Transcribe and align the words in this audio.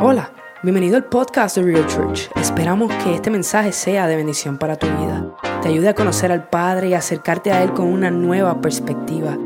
Hola, 0.00 0.32
bienvenido 0.62 0.96
al 0.96 1.06
podcast 1.06 1.56
de 1.56 1.62
Real 1.64 1.84
Church. 1.88 2.30
Esperamos 2.40 2.92
que 3.02 3.16
este 3.16 3.30
mensaje 3.30 3.72
sea 3.72 4.06
de 4.06 4.14
bendición 4.14 4.56
para 4.56 4.76
tu 4.76 4.86
vida. 4.86 5.34
Te 5.60 5.70
ayude 5.70 5.88
a 5.88 5.94
conocer 5.94 6.30
al 6.30 6.48
Padre 6.48 6.90
y 6.90 6.94
acercarte 6.94 7.50
a 7.50 7.64
Él 7.64 7.72
con 7.72 7.88
una 7.88 8.08
nueva 8.08 8.60
perspectiva. 8.60 9.36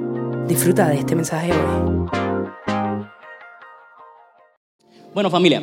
Disfruta 0.47 0.89
de 0.89 0.99
este 0.99 1.15
mensaje 1.15 1.53
hoy. 1.53 2.07
Bueno 5.15 5.31
familia, 5.31 5.63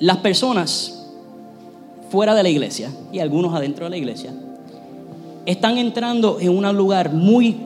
las 0.00 0.16
personas 0.16 1.08
fuera 2.10 2.34
de 2.34 2.42
la 2.42 2.48
iglesia 2.48 2.90
y 3.12 3.20
algunos 3.20 3.54
adentro 3.54 3.84
de 3.84 3.90
la 3.90 3.96
iglesia 3.96 4.32
están 5.46 5.78
entrando 5.78 6.38
en 6.40 6.50
un 6.50 6.76
lugar 6.76 7.12
muy 7.12 7.56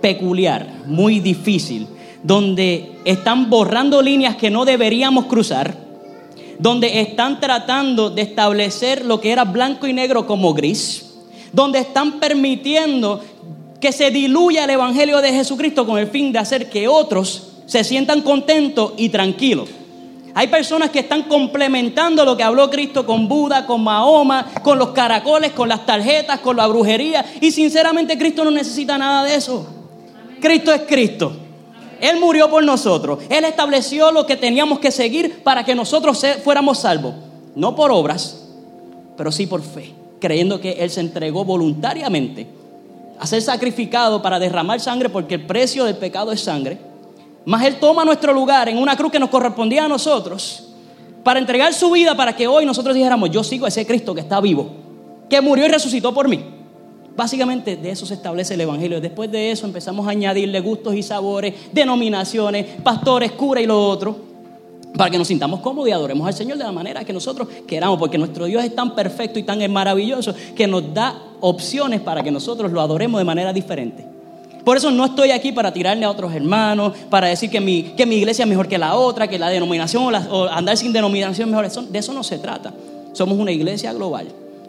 peculiar, 0.00 0.66
muy 0.86 1.20
difícil, 1.20 1.88
donde 2.22 2.98
están 3.04 3.48
borrando 3.48 4.02
líneas 4.02 4.36
que 4.36 4.50
no 4.50 4.64
deberíamos 4.64 5.26
cruzar, 5.26 5.76
donde 6.58 7.00
están 7.00 7.40
tratando 7.40 8.10
de 8.10 8.22
establecer 8.22 9.04
lo 9.04 9.20
que 9.20 9.30
era 9.30 9.44
blanco 9.44 9.86
y 9.86 9.92
negro 9.92 10.26
como 10.26 10.54
gris, 10.54 11.14
donde 11.52 11.78
están 11.78 12.18
permitiendo 12.18 13.22
que 13.80 13.92
se 13.92 14.10
diluya 14.10 14.64
el 14.64 14.70
Evangelio 14.70 15.20
de 15.20 15.32
Jesucristo 15.32 15.86
con 15.86 15.98
el 15.98 16.08
fin 16.08 16.32
de 16.32 16.40
hacer 16.40 16.68
que 16.68 16.88
otros 16.88 17.52
se 17.66 17.84
sientan 17.84 18.22
contentos 18.22 18.94
y 18.96 19.08
tranquilos. 19.08 19.68
Hay 20.34 20.48
personas 20.48 20.90
que 20.90 21.00
están 21.00 21.24
complementando 21.24 22.24
lo 22.24 22.36
que 22.36 22.42
habló 22.42 22.70
Cristo 22.70 23.04
con 23.04 23.28
Buda, 23.28 23.66
con 23.66 23.82
Mahoma, 23.82 24.46
con 24.62 24.78
los 24.78 24.90
caracoles, 24.90 25.52
con 25.52 25.68
las 25.68 25.84
tarjetas, 25.84 26.40
con 26.40 26.56
la 26.56 26.66
brujería. 26.66 27.24
Y 27.40 27.50
sinceramente 27.50 28.16
Cristo 28.16 28.44
no 28.44 28.50
necesita 28.50 28.96
nada 28.96 29.24
de 29.24 29.34
eso. 29.34 29.66
Cristo 30.40 30.72
es 30.72 30.82
Cristo. 30.82 31.32
Él 32.00 32.18
murió 32.20 32.50
por 32.50 32.64
nosotros. 32.64 33.20
Él 33.28 33.44
estableció 33.44 34.12
lo 34.12 34.26
que 34.26 34.36
teníamos 34.36 34.78
que 34.78 34.90
seguir 34.90 35.42
para 35.42 35.64
que 35.64 35.74
nosotros 35.74 36.24
fuéramos 36.44 36.78
salvos. 36.78 37.14
No 37.54 37.74
por 37.74 37.90
obras, 37.90 38.44
pero 39.16 39.32
sí 39.32 39.46
por 39.46 39.62
fe. 39.62 39.94
Creyendo 40.20 40.60
que 40.60 40.72
Él 40.72 40.90
se 40.90 41.00
entregó 41.00 41.44
voluntariamente 41.44 42.46
a 43.18 43.26
ser 43.26 43.42
sacrificado 43.42 44.22
para 44.22 44.38
derramar 44.38 44.80
sangre 44.80 45.08
porque 45.08 45.34
el 45.34 45.46
precio 45.46 45.84
del 45.84 45.96
pecado 45.96 46.32
es 46.32 46.40
sangre. 46.40 46.78
Mas 47.44 47.64
Él 47.64 47.76
toma 47.76 48.04
nuestro 48.04 48.32
lugar 48.32 48.68
en 48.68 48.78
una 48.78 48.96
cruz 48.96 49.12
que 49.12 49.18
nos 49.18 49.30
correspondía 49.30 49.84
a 49.84 49.88
nosotros 49.88 50.64
para 51.24 51.40
entregar 51.40 51.74
su 51.74 51.90
vida 51.90 52.16
para 52.16 52.34
que 52.34 52.46
hoy 52.46 52.64
nosotros 52.64 52.94
dijéramos, 52.94 53.30
yo 53.30 53.42
sigo 53.44 53.66
a 53.66 53.68
ese 53.68 53.86
Cristo 53.86 54.14
que 54.14 54.20
está 54.20 54.40
vivo, 54.40 54.70
que 55.28 55.40
murió 55.40 55.66
y 55.66 55.68
resucitó 55.68 56.14
por 56.14 56.28
mí. 56.28 56.57
Básicamente 57.18 57.76
de 57.76 57.90
eso 57.90 58.06
se 58.06 58.14
establece 58.14 58.54
el 58.54 58.60
Evangelio. 58.60 59.00
Después 59.00 59.28
de 59.28 59.50
eso 59.50 59.66
empezamos 59.66 60.06
a 60.06 60.10
añadirle 60.10 60.60
gustos 60.60 60.94
y 60.94 61.02
sabores, 61.02 61.52
denominaciones, 61.72 62.64
pastores, 62.80 63.32
cura 63.32 63.60
y 63.60 63.66
lo 63.66 63.88
otro, 63.88 64.16
para 64.96 65.10
que 65.10 65.18
nos 65.18 65.26
sintamos 65.26 65.58
cómodos 65.58 65.88
y 65.88 65.90
adoremos 65.90 66.28
al 66.28 66.34
Señor 66.34 66.58
de 66.58 66.62
la 66.62 66.70
manera 66.70 67.02
que 67.02 67.12
nosotros 67.12 67.48
queramos, 67.66 67.98
porque 67.98 68.18
nuestro 68.18 68.44
Dios 68.44 68.62
es 68.62 68.72
tan 68.72 68.94
perfecto 68.94 69.40
y 69.40 69.42
tan 69.42 69.68
maravilloso 69.72 70.32
que 70.54 70.68
nos 70.68 70.94
da 70.94 71.20
opciones 71.40 72.00
para 72.02 72.22
que 72.22 72.30
nosotros 72.30 72.70
lo 72.70 72.80
adoremos 72.80 73.20
de 73.20 73.24
manera 73.24 73.52
diferente. 73.52 74.06
Por 74.64 74.76
eso 74.76 74.92
no 74.92 75.04
estoy 75.06 75.32
aquí 75.32 75.50
para 75.50 75.72
tirarle 75.72 76.04
a 76.04 76.10
otros 76.12 76.32
hermanos, 76.32 76.92
para 77.10 77.26
decir 77.26 77.50
que 77.50 77.60
mi, 77.60 77.82
que 77.96 78.06
mi 78.06 78.14
iglesia 78.18 78.44
es 78.44 78.48
mejor 78.48 78.68
que 78.68 78.78
la 78.78 78.94
otra, 78.94 79.26
que 79.26 79.40
la 79.40 79.48
denominación 79.48 80.14
o, 80.30 80.44
andar 80.44 80.76
sin 80.76 80.92
denominación 80.92 81.48
es 81.48 81.52
mejor. 81.52 81.88
De 81.90 81.98
eso 81.98 82.12
no 82.12 82.22
se 82.22 82.38
trata. 82.38 82.72
Somos 83.12 83.36
una 83.36 83.50
iglesia 83.50 83.92
global 83.92 84.28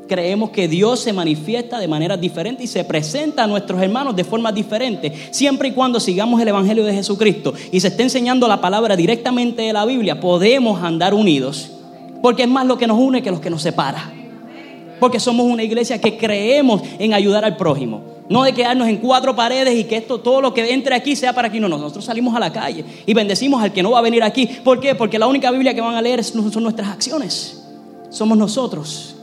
creemos 0.10 0.50
que 0.50 0.68
Dios 0.68 1.00
se 1.00 1.14
manifiesta 1.14 1.80
de 1.80 1.88
manera 1.88 2.18
diferente 2.18 2.64
y 2.64 2.68
se 2.68 2.84
presenta 2.84 3.46
a 3.46 3.48
nuestros 3.48 3.82
hermanos 3.82 4.16
de 4.16 4.26
forma 4.26 4.52
diferente, 4.52 5.14
siempre 5.32 5.70
y 5.70 5.72
cuando 5.72 6.02
sigamos 6.02 6.42
el 6.42 6.50
Evangelio 6.50 6.84
de 6.84 6.94
Jesucristo 6.94 7.54
y 7.72 7.80
se 7.80 7.88
esté 7.88 8.04
enseñando 8.04 8.48
la 8.50 8.60
palabra 8.60 8.98
directamente 8.98 9.62
de 9.62 9.72
la 9.72 9.86
Biblia, 9.86 10.20
podemos 10.20 10.84
andar 10.84 11.14
unidos, 11.14 11.72
porque 12.22 12.44
es 12.44 12.50
más 12.50 12.66
lo 12.66 12.78
que 12.78 12.88
nos 12.88 13.00
une 13.00 13.22
que 13.22 13.32
lo 13.32 13.40
que 13.40 13.50
nos 13.50 13.62
separa. 13.62 14.12
Porque 15.00 15.20
somos 15.22 15.46
una 15.46 15.64
iglesia 15.64 16.02
que 16.02 16.18
creemos 16.18 16.82
en 16.98 17.14
ayudar 17.14 17.46
al 17.46 17.56
prójimo. 17.56 18.02
No 18.28 18.44
de 18.44 18.54
quedarnos 18.54 18.90
en 18.90 18.98
cuatro 18.98 19.34
paredes 19.36 19.74
y 19.80 19.86
que 19.86 19.96
esto, 19.96 20.20
todo 20.20 20.42
lo 20.42 20.54
que 20.54 20.74
entre 20.74 20.94
aquí 20.94 21.16
sea 21.16 21.32
para 21.32 21.48
aquí. 21.48 21.60
No, 21.60 21.70
nosotros 21.70 22.04
salimos 22.04 22.36
a 22.36 22.40
la 22.40 22.52
calle 22.52 22.84
y 23.06 23.14
bendecimos 23.14 23.64
al 23.64 23.72
que 23.72 23.82
no 23.82 23.92
va 23.92 24.00
a 24.00 24.02
venir 24.02 24.22
aquí. 24.24 24.46
¿Por 24.46 24.82
qué? 24.82 24.94
Porque 24.94 25.18
la 25.18 25.28
única 25.28 25.50
Biblia 25.52 25.74
que 25.74 25.80
van 25.80 25.96
a 25.96 26.02
leer 26.02 26.22
son 26.24 26.62
nuestras 26.62 26.90
acciones. 26.90 27.64
Somos 28.10 28.38
nosotros. 28.38 29.16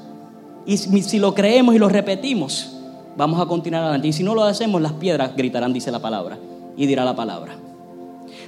Y 0.66 0.76
si 0.76 1.18
lo 1.18 1.32
creemos 1.32 1.74
y 1.76 1.78
lo 1.78 1.88
repetimos, 1.88 2.72
vamos 3.16 3.40
a 3.40 3.46
continuar 3.46 3.84
adelante. 3.84 4.08
Y 4.08 4.12
si 4.12 4.24
no 4.24 4.34
lo 4.34 4.42
hacemos, 4.42 4.82
las 4.82 4.92
piedras 4.92 5.36
gritarán, 5.36 5.72
dice 5.72 5.92
la 5.92 6.00
palabra, 6.00 6.38
y 6.76 6.86
dirá 6.86 7.04
la 7.04 7.14
palabra. 7.14 7.54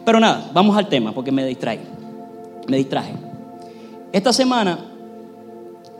Pero 0.04 0.18
nada, 0.18 0.50
vamos 0.52 0.76
al 0.76 0.88
tema, 0.88 1.12
porque 1.12 1.30
me 1.30 1.46
distrae. 1.46 1.80
Me 2.66 2.76
distraje. 2.76 3.12
Esta 4.12 4.32
semana 4.32 4.78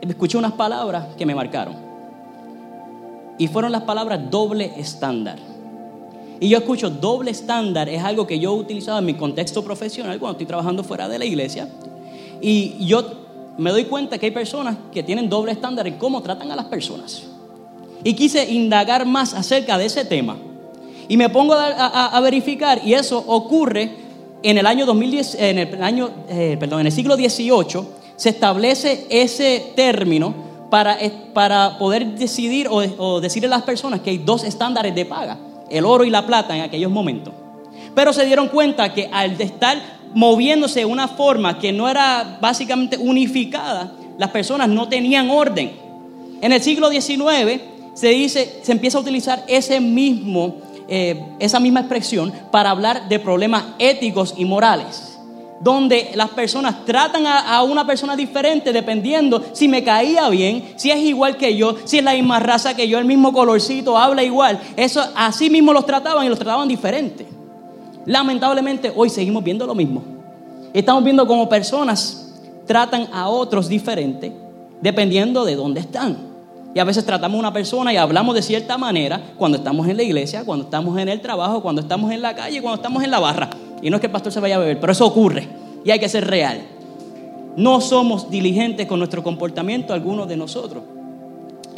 escuché 0.01 0.37
unas 0.37 0.53
palabras 0.53 1.15
que 1.15 1.25
me 1.25 1.33
marcaron. 1.33 1.75
Y 3.37 3.47
fueron 3.47 3.71
las 3.71 3.83
palabras 3.83 4.29
doble 4.29 4.73
estándar. 4.77 5.39
Y 6.41 6.49
yo 6.49 6.57
escucho 6.57 6.89
doble 6.89 7.31
estándar, 7.31 7.87
es 7.89 8.03
algo 8.03 8.27
que 8.27 8.39
yo 8.39 8.55
he 8.55 8.59
utilizado 8.59 8.99
en 8.99 9.05
mi 9.05 9.13
contexto 9.13 9.63
profesional 9.63 10.19
cuando 10.19 10.33
estoy 10.33 10.47
trabajando 10.47 10.83
fuera 10.83 11.07
de 11.07 11.19
la 11.19 11.25
iglesia. 11.25 11.67
Y 12.41 12.85
yo 12.85 13.28
me 13.59 13.71
doy 13.71 13.85
cuenta 13.85 14.17
que 14.17 14.27
hay 14.27 14.31
personas 14.31 14.77
que 14.91 15.03
tienen 15.03 15.29
doble 15.29 15.51
estándar 15.51 15.85
en 15.85 15.97
cómo 15.97 16.21
tratan 16.21 16.51
a 16.51 16.55
las 16.55 16.65
personas. 16.65 17.23
Y 18.03 18.13
quise 18.13 18.49
indagar 18.49 19.05
más 19.05 19.33
acerca 19.33 19.77
de 19.77 19.85
ese 19.85 20.05
tema. 20.05 20.37
Y 21.09 21.17
me 21.17 21.29
pongo 21.29 21.55
a, 21.55 22.19
verificar, 22.21 22.79
y 22.85 22.93
eso 22.93 23.21
ocurre 23.27 23.91
en 24.41 24.57
el 24.57 24.65
año 24.65 24.85
2010, 24.85 25.35
en 25.35 25.57
el 25.57 25.83
año, 25.83 26.09
eh, 26.29 26.55
perdón, 26.59 26.81
en 26.81 26.85
el 26.85 26.91
siglo 26.91 27.15
XVIII, 27.15 27.83
se 28.15 28.29
establece 28.29 29.07
ese 29.09 29.73
término 29.75 30.33
para, 30.69 30.97
para 31.33 31.77
poder 31.77 32.05
decidir 32.17 32.67
o, 32.69 32.77
o 32.77 33.19
decirle 33.19 33.47
a 33.47 33.51
las 33.51 33.63
personas 33.63 34.01
que 34.01 34.11
hay 34.11 34.19
dos 34.19 34.43
estándares 34.43 34.93
de 34.93 35.05
paga, 35.05 35.37
el 35.69 35.83
oro 35.83 36.05
y 36.05 36.09
la 36.09 36.25
plata 36.25 36.55
en 36.55 36.61
aquellos 36.61 36.91
momentos. 36.91 37.33
Pero 37.95 38.13
se 38.13 38.25
dieron 38.25 38.47
cuenta 38.47 38.93
que 38.93 39.09
al 39.11 39.39
estar 39.41 39.98
moviéndose 40.13 40.79
de 40.79 40.85
una 40.85 41.07
forma 41.07 41.59
que 41.59 41.71
no 41.71 41.89
era 41.89 42.37
básicamente 42.41 42.97
unificada, 42.97 43.91
las 44.17 44.29
personas 44.31 44.69
no 44.69 44.87
tenían 44.87 45.29
orden. 45.29 45.71
En 46.41 46.51
el 46.51 46.61
siglo 46.61 46.89
XIX 46.89 47.61
se 47.93 48.09
dice, 48.09 48.59
se 48.61 48.71
empieza 48.71 48.97
a 48.97 49.01
utilizar 49.01 49.43
ese 49.47 49.79
mismo, 49.79 50.57
eh, 50.87 51.21
esa 51.39 51.59
misma 51.59 51.81
expresión 51.81 52.31
para 52.51 52.71
hablar 52.71 53.07
de 53.09 53.19
problemas 53.19 53.63
éticos 53.77 54.33
y 54.37 54.45
morales 54.45 55.09
donde 55.59 56.11
las 56.15 56.29
personas 56.29 56.85
tratan 56.85 57.27
a, 57.27 57.61
una 57.63 57.85
persona 57.85 58.15
diferente 58.15 58.71
dependiendo 58.71 59.43
si 59.51 59.67
me 59.67 59.83
caía 59.83 60.29
bien, 60.29 60.73
si 60.77 60.89
es 60.91 60.99
igual 60.99 61.37
que 61.37 61.55
yo, 61.55 61.75
si 61.83 61.97
es 61.97 62.03
la 62.03 62.13
misma 62.13 62.39
raza 62.39 62.75
que 62.75 62.87
yo, 62.87 62.97
el 62.97 63.05
mismo 63.05 63.33
colorcito, 63.33 63.97
habla 63.97 64.23
igual. 64.23 64.59
Eso 64.77 65.03
así 65.15 65.49
mismo 65.49 65.73
los 65.73 65.85
trataban 65.85 66.25
y 66.25 66.29
los 66.29 66.39
trataban 66.39 66.67
diferente. 66.67 67.38
Lamentablemente 68.05 68.91
hoy 68.95 69.09
seguimos 69.09 69.43
viendo 69.43 69.65
lo 69.65 69.75
mismo. 69.75 70.03
Estamos 70.73 71.03
viendo 71.03 71.25
cómo 71.27 71.49
personas 71.49 72.33
tratan 72.65 73.07
a 73.11 73.29
otros 73.29 73.67
diferente 73.67 74.31
dependiendo 74.81 75.45
de 75.45 75.55
dónde 75.55 75.79
están. 75.81 76.29
Y 76.73 76.79
a 76.79 76.83
veces 76.83 77.03
tratamos 77.03 77.35
a 77.37 77.39
una 77.39 77.53
persona 77.53 77.91
y 77.91 77.97
hablamos 77.97 78.35
de 78.35 78.41
cierta 78.41 78.77
manera 78.77 79.21
cuando 79.37 79.57
estamos 79.57 79.87
en 79.87 79.97
la 79.97 80.03
iglesia, 80.03 80.45
cuando 80.45 80.65
estamos 80.65 80.97
en 80.99 81.09
el 81.09 81.19
trabajo, 81.19 81.61
cuando 81.61 81.81
estamos 81.81 82.11
en 82.11 82.21
la 82.21 82.35
calle, 82.35 82.61
cuando 82.61 82.75
estamos 82.75 83.03
en 83.03 83.09
la 83.09 83.19
barra. 83.19 83.49
Y 83.81 83.89
no 83.89 83.97
es 83.97 84.01
que 84.01 84.07
el 84.07 84.11
pastor 84.11 84.31
se 84.31 84.39
vaya 84.39 84.57
a 84.57 84.59
beber, 84.59 84.79
pero 84.79 84.91
eso 84.91 85.05
ocurre 85.05 85.47
y 85.83 85.91
hay 85.91 85.99
que 85.99 86.09
ser 86.09 86.27
real. 86.27 86.61
No 87.55 87.81
somos 87.81 88.29
diligentes 88.29 88.87
con 88.87 88.99
nuestro 88.99 89.23
comportamiento, 89.23 89.93
algunos 89.93 90.27
de 90.27 90.37
nosotros. 90.37 90.83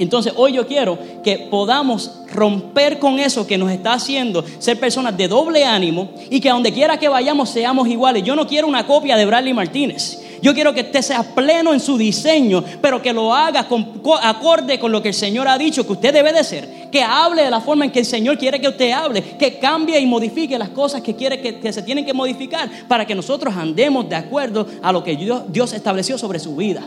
Entonces 0.02 0.34
hoy 0.36 0.54
yo 0.54 0.66
quiero 0.66 0.98
que 1.24 1.38
podamos 1.38 2.12
romper 2.34 2.98
con 2.98 3.20
eso 3.20 3.46
que 3.46 3.60
nos 3.60 3.72
está 3.72 3.94
haciendo 3.94 4.44
ser 4.58 4.80
personas 4.80 5.16
de 5.16 5.28
doble 5.28 5.64
ánimo 5.64 6.10
y 6.32 6.40
que 6.40 6.50
a 6.50 6.54
donde 6.54 6.74
quiera 6.74 6.98
que 6.98 7.08
vayamos 7.08 7.52
seamos 7.52 7.88
iguales. 7.88 8.24
Yo 8.24 8.36
no 8.36 8.48
quiero 8.48 8.68
una 8.68 8.88
copia 8.88 9.16
de 9.16 9.28
Bradley 9.28 9.54
Martínez. 9.54 10.20
Yo 10.42 10.56
quiero 10.56 10.74
que 10.74 10.82
usted 10.82 11.04
sea 11.04 11.22
pleno 11.22 11.72
en 11.72 11.80
su 11.80 12.00
diseño, 12.00 12.64
pero 12.82 13.00
que 13.00 13.14
lo 13.14 13.32
haga 13.32 13.68
con, 13.68 14.02
acorde 14.24 14.80
con 14.80 14.92
lo 14.92 15.04
que 15.04 15.10
el 15.10 15.14
Señor 15.14 15.48
ha 15.48 15.56
dicho 15.56 15.86
que 15.86 15.94
usted 15.94 16.12
debe 16.12 16.34
de 16.34 16.44
ser. 16.44 16.90
Que 16.90 17.04
hable 17.04 17.44
de 17.44 17.52
la 17.52 17.62
forma 17.62 17.86
en 17.86 17.92
que 17.92 18.00
el 18.00 18.06
Señor 18.06 18.40
quiere 18.40 18.60
que 18.60 18.70
usted 18.70 18.92
hable. 18.92 19.22
Que 19.38 19.60
cambie 19.60 20.00
y 20.00 20.08
modifique 20.08 20.58
las 20.58 20.70
cosas 20.70 21.02
que 21.02 21.16
quiere 21.16 21.40
que, 21.40 21.72
se 21.72 21.84
tienen 21.84 22.04
que 22.04 22.14
modificar 22.16 22.68
para 22.88 23.06
que 23.06 23.14
nosotros 23.14 23.56
andemos 23.56 24.10
de 24.10 24.16
acuerdo 24.16 24.66
a 24.82 24.92
lo 24.92 25.04
que 25.04 25.16
Dios 25.16 25.74
estableció 25.74 26.18
sobre 26.18 26.40
su 26.40 26.56
vida. 26.56 26.82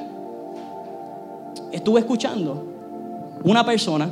Estuve 1.70 2.00
escuchando 2.00 2.73
una 3.44 3.64
persona 3.64 4.10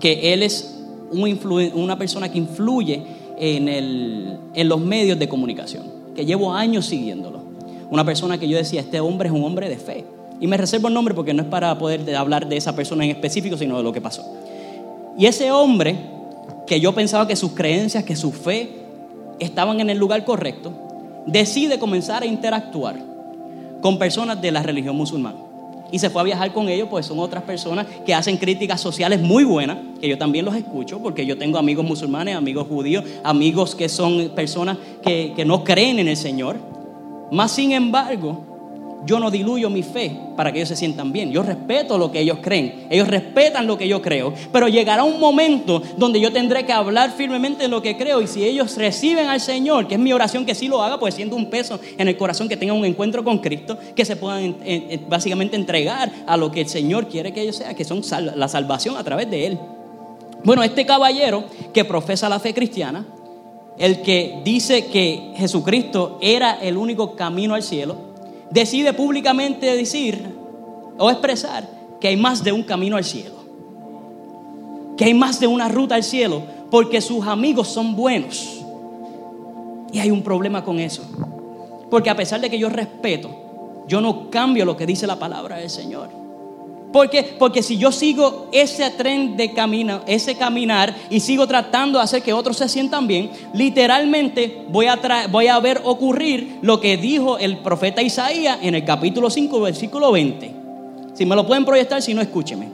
que 0.00 0.32
él 0.32 0.42
es 0.42 0.78
una 1.12 1.98
persona 1.98 2.30
que 2.30 2.38
influye 2.38 3.02
en, 3.36 3.68
en 3.68 4.68
los 4.68 4.80
medios 4.80 5.18
de 5.18 5.28
comunicación, 5.28 5.84
que 6.14 6.24
llevo 6.24 6.54
años 6.54 6.86
siguiéndolo. 6.86 7.42
Una 7.90 8.04
persona 8.04 8.38
que 8.38 8.48
yo 8.48 8.56
decía, 8.56 8.80
este 8.80 9.00
hombre 9.00 9.28
es 9.28 9.34
un 9.34 9.44
hombre 9.44 9.68
de 9.68 9.76
fe. 9.76 10.04
Y 10.40 10.46
me 10.46 10.56
reservo 10.56 10.88
el 10.88 10.94
nombre 10.94 11.14
porque 11.14 11.34
no 11.34 11.42
es 11.42 11.48
para 11.48 11.76
poder 11.78 12.16
hablar 12.16 12.48
de 12.48 12.56
esa 12.56 12.74
persona 12.74 13.04
en 13.04 13.10
específico, 13.10 13.56
sino 13.56 13.76
de 13.76 13.82
lo 13.82 13.92
que 13.92 14.00
pasó. 14.00 14.24
Y 15.18 15.26
ese 15.26 15.52
hombre, 15.52 15.96
que 16.66 16.80
yo 16.80 16.94
pensaba 16.94 17.28
que 17.28 17.36
sus 17.36 17.52
creencias, 17.52 18.04
que 18.04 18.16
su 18.16 18.32
fe 18.32 18.70
estaban 19.38 19.80
en 19.80 19.90
el 19.90 19.98
lugar 19.98 20.24
correcto, 20.24 20.72
decide 21.26 21.78
comenzar 21.78 22.22
a 22.22 22.26
interactuar 22.26 22.96
con 23.82 23.98
personas 23.98 24.40
de 24.40 24.50
la 24.50 24.62
religión 24.62 24.96
musulmana. 24.96 25.38
Y 25.92 25.98
se 25.98 26.10
fue 26.10 26.22
a 26.22 26.24
viajar 26.24 26.52
con 26.52 26.68
ellos, 26.68 26.88
pues 26.90 27.06
son 27.06 27.20
otras 27.20 27.44
personas 27.44 27.86
que 28.04 28.14
hacen 28.14 28.38
críticas 28.38 28.80
sociales 28.80 29.20
muy 29.20 29.44
buenas, 29.44 29.78
que 30.00 30.08
yo 30.08 30.18
también 30.18 30.44
los 30.44 30.56
escucho, 30.56 30.98
porque 31.00 31.24
yo 31.24 31.38
tengo 31.38 31.58
amigos 31.58 31.84
musulmanes, 31.84 32.34
amigos 32.34 32.66
judíos, 32.66 33.04
amigos 33.22 33.74
que 33.74 33.88
son 33.88 34.30
personas 34.34 34.78
que, 35.04 35.34
que 35.36 35.44
no 35.44 35.62
creen 35.62 36.00
en 36.00 36.08
el 36.08 36.16
Señor. 36.16 36.56
Más 37.30 37.52
sin 37.52 37.72
embargo, 37.72 38.51
yo 39.04 39.18
no 39.18 39.30
diluyo 39.30 39.68
mi 39.68 39.82
fe 39.82 40.16
para 40.36 40.52
que 40.52 40.58
ellos 40.58 40.68
se 40.68 40.76
sientan 40.76 41.12
bien. 41.12 41.32
Yo 41.32 41.42
respeto 41.42 41.98
lo 41.98 42.12
que 42.12 42.20
ellos 42.20 42.38
creen. 42.40 42.86
Ellos 42.88 43.08
respetan 43.08 43.66
lo 43.66 43.76
que 43.76 43.88
yo 43.88 44.00
creo. 44.00 44.32
Pero 44.52 44.68
llegará 44.68 45.02
un 45.02 45.18
momento 45.18 45.82
donde 45.96 46.20
yo 46.20 46.32
tendré 46.32 46.64
que 46.64 46.72
hablar 46.72 47.10
firmemente 47.10 47.64
de 47.64 47.68
lo 47.68 47.82
que 47.82 47.96
creo. 47.96 48.22
Y 48.22 48.28
si 48.28 48.44
ellos 48.44 48.76
reciben 48.76 49.28
al 49.28 49.40
Señor, 49.40 49.88
que 49.88 49.94
es 49.94 50.00
mi 50.00 50.12
oración 50.12 50.46
que 50.46 50.54
sí 50.54 50.68
lo 50.68 50.82
haga, 50.82 51.00
pues 51.00 51.14
siendo 51.14 51.34
un 51.34 51.50
peso 51.50 51.80
en 51.98 52.06
el 52.06 52.16
corazón, 52.16 52.48
que 52.48 52.56
tengan 52.56 52.76
un 52.76 52.84
encuentro 52.84 53.24
con 53.24 53.38
Cristo, 53.38 53.76
que 53.96 54.04
se 54.04 54.16
puedan 54.16 54.56
básicamente 55.08 55.56
entregar 55.56 56.10
a 56.26 56.36
lo 56.36 56.52
que 56.52 56.60
el 56.60 56.68
Señor 56.68 57.08
quiere 57.08 57.32
que 57.32 57.42
ellos 57.42 57.56
sean, 57.56 57.74
que 57.74 57.84
son 57.84 58.02
la 58.36 58.48
salvación 58.48 58.96
a 58.96 59.02
través 59.02 59.28
de 59.28 59.46
Él. 59.46 59.58
Bueno, 60.44 60.62
este 60.62 60.86
caballero 60.86 61.44
que 61.72 61.84
profesa 61.84 62.28
la 62.28 62.38
fe 62.38 62.54
cristiana, 62.54 63.06
el 63.78 64.02
que 64.02 64.40
dice 64.44 64.86
que 64.86 65.32
Jesucristo 65.36 66.18
era 66.20 66.60
el 66.60 66.76
único 66.76 67.16
camino 67.16 67.54
al 67.54 67.62
cielo, 67.62 68.11
decide 68.52 68.92
públicamente 68.92 69.74
decir 69.76 70.22
o 70.98 71.10
expresar 71.10 71.68
que 72.00 72.08
hay 72.08 72.16
más 72.16 72.44
de 72.44 72.52
un 72.52 72.62
camino 72.62 72.96
al 72.96 73.04
cielo. 73.04 73.42
Que 74.96 75.06
hay 75.06 75.14
más 75.14 75.40
de 75.40 75.46
una 75.46 75.68
ruta 75.68 75.94
al 75.94 76.02
cielo 76.02 76.42
porque 76.70 77.00
sus 77.00 77.26
amigos 77.26 77.68
son 77.68 77.96
buenos. 77.96 78.62
Y 79.92 79.98
hay 79.98 80.10
un 80.10 80.22
problema 80.22 80.64
con 80.64 80.78
eso. 80.78 81.02
Porque 81.90 82.10
a 82.10 82.16
pesar 82.16 82.40
de 82.40 82.50
que 82.50 82.58
yo 82.58 82.68
respeto, 82.68 83.30
yo 83.86 84.00
no 84.00 84.30
cambio 84.30 84.64
lo 84.64 84.76
que 84.76 84.86
dice 84.86 85.06
la 85.06 85.18
palabra 85.18 85.56
del 85.56 85.70
Señor. 85.70 86.21
¿Por 86.92 87.08
qué? 87.08 87.22
Porque 87.38 87.62
si 87.62 87.78
yo 87.78 87.90
sigo 87.90 88.48
ese 88.52 88.90
tren 88.90 89.36
de 89.36 89.54
camino, 89.54 90.02
ese 90.06 90.34
caminar 90.34 90.94
y 91.08 91.20
sigo 91.20 91.46
tratando 91.46 91.98
de 91.98 92.04
hacer 92.04 92.22
que 92.22 92.34
otros 92.34 92.58
se 92.58 92.68
sientan 92.68 93.06
bien, 93.06 93.30
literalmente 93.54 94.64
voy 94.68 94.86
a, 94.86 94.98
voy 95.30 95.46
a 95.46 95.58
ver 95.58 95.80
ocurrir 95.84 96.58
lo 96.60 96.80
que 96.80 96.98
dijo 96.98 97.38
el 97.38 97.58
profeta 97.58 98.02
Isaías 98.02 98.58
en 98.60 98.74
el 98.74 98.84
capítulo 98.84 99.30
5, 99.30 99.60
versículo 99.60 100.12
20. 100.12 100.54
Si 101.14 101.24
me 101.24 101.34
lo 101.34 101.46
pueden 101.46 101.64
proyectar, 101.64 102.02
si 102.02 102.12
no, 102.12 102.20
escúcheme. 102.20 102.68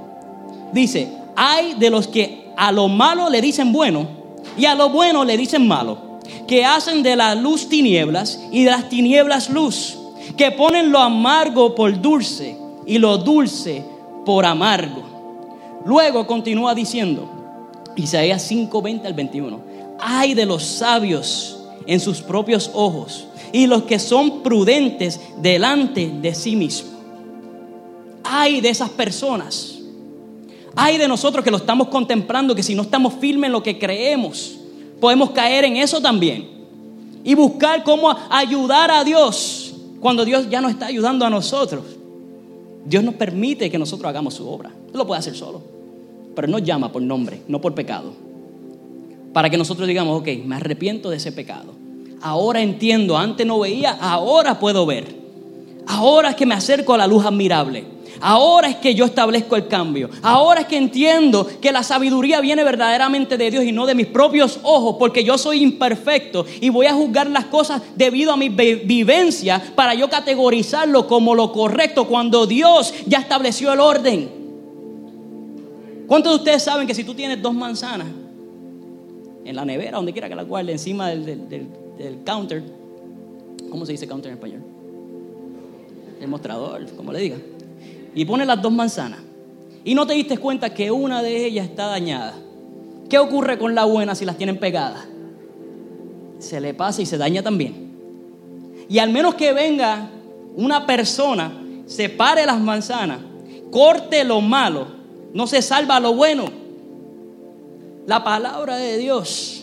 Dice, 0.73 1.09
hay 1.37 1.75
de 1.75 1.89
los 1.89 2.09
que 2.09 2.49
a 2.57 2.73
lo 2.73 2.89
malo 2.89 3.31
le 3.31 3.41
dicen 3.41 3.73
bueno 3.73 4.09
y 4.57 4.65
a 4.65 4.75
lo 4.75 4.91
bueno 4.91 5.25
le 5.25 5.37
dicen 5.37 5.69
malo, 5.69 6.19
que 6.49 6.65
hacen 6.65 7.05
de 7.05 7.15
la 7.15 7.37
luz 7.37 7.69
tinieblas 7.69 8.41
y 8.51 8.65
de 8.65 8.73
las 8.73 8.89
tinieblas 8.89 9.49
luz, 9.49 9.97
que 10.37 10.51
ponen 10.51 10.91
lo 10.91 10.99
amargo 10.99 11.77
por 11.77 12.01
dulce 12.01 12.57
y 12.85 12.99
lo 12.99 13.19
dulce 13.19 13.85
por 14.29 14.45
amargo. 14.45 15.81
Luego 15.87 16.27
continúa 16.27 16.75
diciendo, 16.75 17.31
Isaías 17.97 18.43
5, 18.43 18.83
20 18.83 19.07
al 19.07 19.15
21, 19.15 19.59
hay 19.99 20.35
de 20.35 20.45
los 20.45 20.63
sabios 20.65 21.59
en 21.87 21.99
sus 21.99 22.21
propios 22.21 22.71
ojos 22.75 23.27
y 23.55 23.67
los 23.67 23.85
que 23.85 23.99
son 23.99 24.43
prudentes 24.43 25.19
delante 25.41 26.13
de 26.21 26.35
sí 26.35 26.57
mismo. 26.57 26.91
Hay 28.23 28.61
de 28.61 28.69
esas 28.69 28.91
personas. 28.91 29.79
Hay 30.77 30.99
de 30.99 31.09
nosotros 31.09 31.43
que 31.43 31.51
lo 31.51 31.57
estamos 31.57 31.89
contemplando, 31.89 32.55
que 32.55 32.63
si 32.63 32.75
no 32.75 32.83
estamos 32.83 33.15
firmes 33.15 33.49
en 33.49 33.53
lo 33.53 33.63
que 33.63 33.79
creemos, 33.79 34.59
podemos 35.01 35.31
caer 35.31 35.65
en 35.65 35.79
eso 35.79 36.03
también. 36.03 36.47
Y 37.25 37.35
buscar 37.35 37.83
cómo 37.83 38.15
ayudar 38.29 38.91
a 38.91 39.05
Dios 39.05 39.73
cuando 40.01 40.27
Dios 40.27 40.51
ya 40.51 40.61
no 40.61 40.69
está 40.69 40.85
ayudando 40.85 41.25
a 41.25 41.31
nosotros. 41.31 41.98
Dios 42.89 43.05
nos 43.05 43.15
permite 43.17 43.71
que 43.71 43.79
nosotros 43.79 44.09
hagamos 44.09 44.35
su 44.35 44.49
obra. 44.49 44.71
Él 44.71 44.97
lo 44.97 45.07
puede 45.07 45.19
hacer 45.19 45.35
solo. 45.35 45.61
Pero 46.35 46.49
nos 46.49 46.63
llama 46.63 46.91
por 46.91 47.03
nombre, 47.03 47.43
no 47.47 47.61
por 47.61 47.75
pecado. 47.75 48.13
Para 49.35 49.51
que 49.51 49.59
nosotros 49.59 49.87
digamos, 49.87 50.21
ok, 50.21 50.29
me 50.47 50.57
arrepiento 50.57 51.11
de 51.11 51.19
ese 51.19 51.33
pecado. 51.33 51.75
Ahora 52.23 52.63
entiendo, 52.63 53.19
antes 53.19 53.47
no 53.47 53.59
veía, 53.59 53.91
ahora 53.91 54.59
puedo 54.59 54.87
ver. 54.87 55.18
Ahora 55.89 56.31
es 56.31 56.37
que 56.37 56.45
me 56.45 56.55
acerco 56.55 56.93
a 56.93 56.99
la 56.99 57.07
luz 57.07 57.25
admirable. 57.25 57.99
Ahora 58.21 58.69
es 58.69 58.77
que 58.77 58.95
yo 58.95 59.07
establezco 59.07 59.57
el 59.57 59.69
cambio. 59.69 60.11
Ahora 60.23 60.63
es 60.63 60.67
que 60.67 60.77
entiendo 60.77 61.47
que 61.61 61.73
la 61.73 61.83
sabiduría 61.83 62.41
viene 62.41 62.63
verdaderamente 62.63 63.39
de 63.39 63.51
Dios 63.51 63.65
y 63.65 63.73
no 63.73 63.87
de 63.87 63.95
mis 63.95 64.07
propios 64.07 64.61
ojos, 64.65 64.97
porque 64.99 65.25
yo 65.25 65.39
soy 65.39 65.63
imperfecto 65.63 66.45
y 66.61 66.69
voy 66.69 66.87
a 66.87 66.95
juzgar 66.95 67.29
las 67.29 67.47
cosas 67.47 67.81
debido 67.97 68.33
a 68.33 68.37
mi 68.37 68.51
vivencia 68.51 69.63
para 69.75 69.95
yo 69.95 70.11
categorizarlo 70.11 71.07
como 71.07 71.35
lo 71.35 71.53
correcto 71.53 72.07
cuando 72.07 72.47
Dios 72.47 72.93
ya 73.07 73.19
estableció 73.19 73.73
el 73.73 73.81
orden. 73.81 74.31
¿Cuántos 76.07 76.33
de 76.33 76.37
ustedes 76.39 76.63
saben 76.63 76.87
que 76.87 76.95
si 76.95 77.05
tú 77.05 77.15
tienes 77.15 77.41
dos 77.41 77.55
manzanas 77.55 78.09
en 79.45 79.57
la 79.57 79.65
nevera, 79.65 79.97
donde 79.97 80.13
quiera 80.13 80.29
que 80.29 80.35
la 80.35 80.43
guarde, 80.43 80.73
encima 80.73 81.09
del, 81.09 81.49
del 81.49 82.19
counter, 82.25 82.63
¿cómo 83.71 83.87
se 83.87 83.93
dice 83.93 84.07
counter 84.07 84.33
en 84.33 84.37
español? 84.37 84.78
El 86.21 86.29
mostrador, 86.29 86.85
como 86.97 87.13
le 87.13 87.21
diga 87.21 87.37
y 88.15 88.25
pone 88.25 88.45
las 88.45 88.61
dos 88.61 88.73
manzanas 88.73 89.21
y 89.85 89.95
no 89.95 90.07
te 90.07 90.15
diste 90.15 90.39
cuenta 90.39 90.75
que 90.75 90.91
una 90.91 91.23
de 91.23 91.47
ellas 91.47 91.67
está 91.67 91.87
dañada. 91.87 92.35
¿Qué 93.09 93.17
ocurre 93.19 93.59
con 93.59 93.75
la 93.75 93.85
buena 93.85 94.15
si 94.15 94.25
las 94.25 94.37
tienen 94.37 94.59
pegadas? 94.59 95.07
Se 96.41 96.61
le 96.61 96.75
pasa 96.75 97.01
y 97.01 97.07
se 97.07 97.17
daña 97.17 97.43
también. 97.43 97.93
Y 98.89 98.99
al 98.99 99.11
menos 99.11 99.35
que 99.35 99.53
venga 99.53 100.11
una 100.57 100.85
persona, 100.85 101.53
separe 101.87 102.45
las 102.45 102.61
manzanas, 102.61 103.21
corte 103.71 104.25
lo 104.25 104.41
malo, 104.41 104.89
no 105.33 105.47
se 105.47 105.63
salva 105.63 106.01
lo 106.01 106.15
bueno. 106.15 106.47
La 108.07 108.25
palabra 108.25 108.77
de 108.77 108.99
Dios 108.99 109.58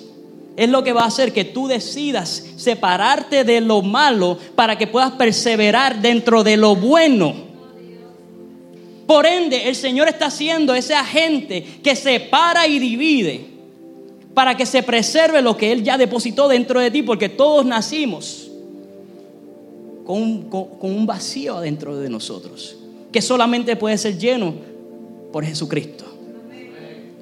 es 0.58 0.70
lo 0.70 0.84
que 0.84 0.94
va 0.94 1.02
a 1.02 1.08
hacer 1.08 1.34
que 1.34 1.44
tú 1.44 1.68
decidas 1.68 2.46
separarte 2.56 3.44
de 3.44 3.62
lo 3.62 3.82
malo 3.82 4.38
para 4.56 4.78
que 4.78 4.88
puedas 4.88 5.12
perseverar 5.12 6.02
dentro 6.02 6.44
de 6.44 6.58
lo 6.58 6.76
bueno. 6.76 7.34
Por 9.06 9.26
ende, 9.26 9.68
el 9.68 9.76
Señor 9.76 10.08
está 10.08 10.28
haciendo 10.28 10.74
ese 10.74 10.96
agente 10.96 11.64
que 11.84 11.96
separa 11.96 12.68
y 12.68 12.80
divide 12.80 13.46
para 14.34 14.56
que 14.58 14.66
se 14.66 14.82
preserve 14.82 15.42
lo 15.42 15.56
que 15.56 15.72
Él 15.72 15.84
ya 15.84 15.98
depositó 15.98 16.48
dentro 16.48 16.80
de 16.80 16.90
ti, 16.90 17.04
porque 17.04 17.30
todos 17.30 17.66
nacimos 17.66 18.50
con 20.06 20.48
un, 20.82 21.06
vacío 21.06 21.60
dentro 21.60 21.98
de 21.98 22.10
nosotros, 22.10 22.78
que 23.12 23.22
solamente 23.22 23.76
puede 23.76 23.98
ser 23.98 24.18
lleno 24.18 24.54
por 25.32 25.44
Jesucristo. 25.44 26.06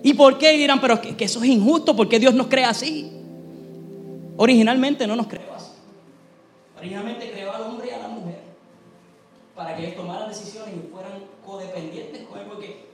¿Y 0.03 0.13
por 0.13 0.37
qué 0.37 0.51
dirán, 0.57 0.81
pero 0.81 0.99
que, 0.99 1.15
que, 1.15 1.25
eso 1.25 1.41
es 1.41 1.49
injusto? 1.49 1.95
porque 1.95 2.19
Dios 2.19 2.33
nos 2.33 2.47
crea 2.47 2.69
así? 2.69 3.09
Originalmente 4.37 5.05
no 5.07 5.15
nos 5.15 5.27
creó 5.27 5.53
así. 5.53 5.71
Originalmente 6.77 7.31
creó 7.31 7.51
al 7.51 7.61
hombre 7.63 7.87
y 7.87 7.91
a 7.91 7.99
la 7.99 8.07
mujer 8.07 8.41
para 9.55 9.75
que 9.75 9.83
ellos 9.83 9.95
tomaran 9.95 10.29
decisiones 10.29 10.75
y 10.75 10.91
fueran 10.91 11.11
codependientes 11.45 12.23
con 12.27 12.39
Él, 12.39 12.45
porque 12.47 12.85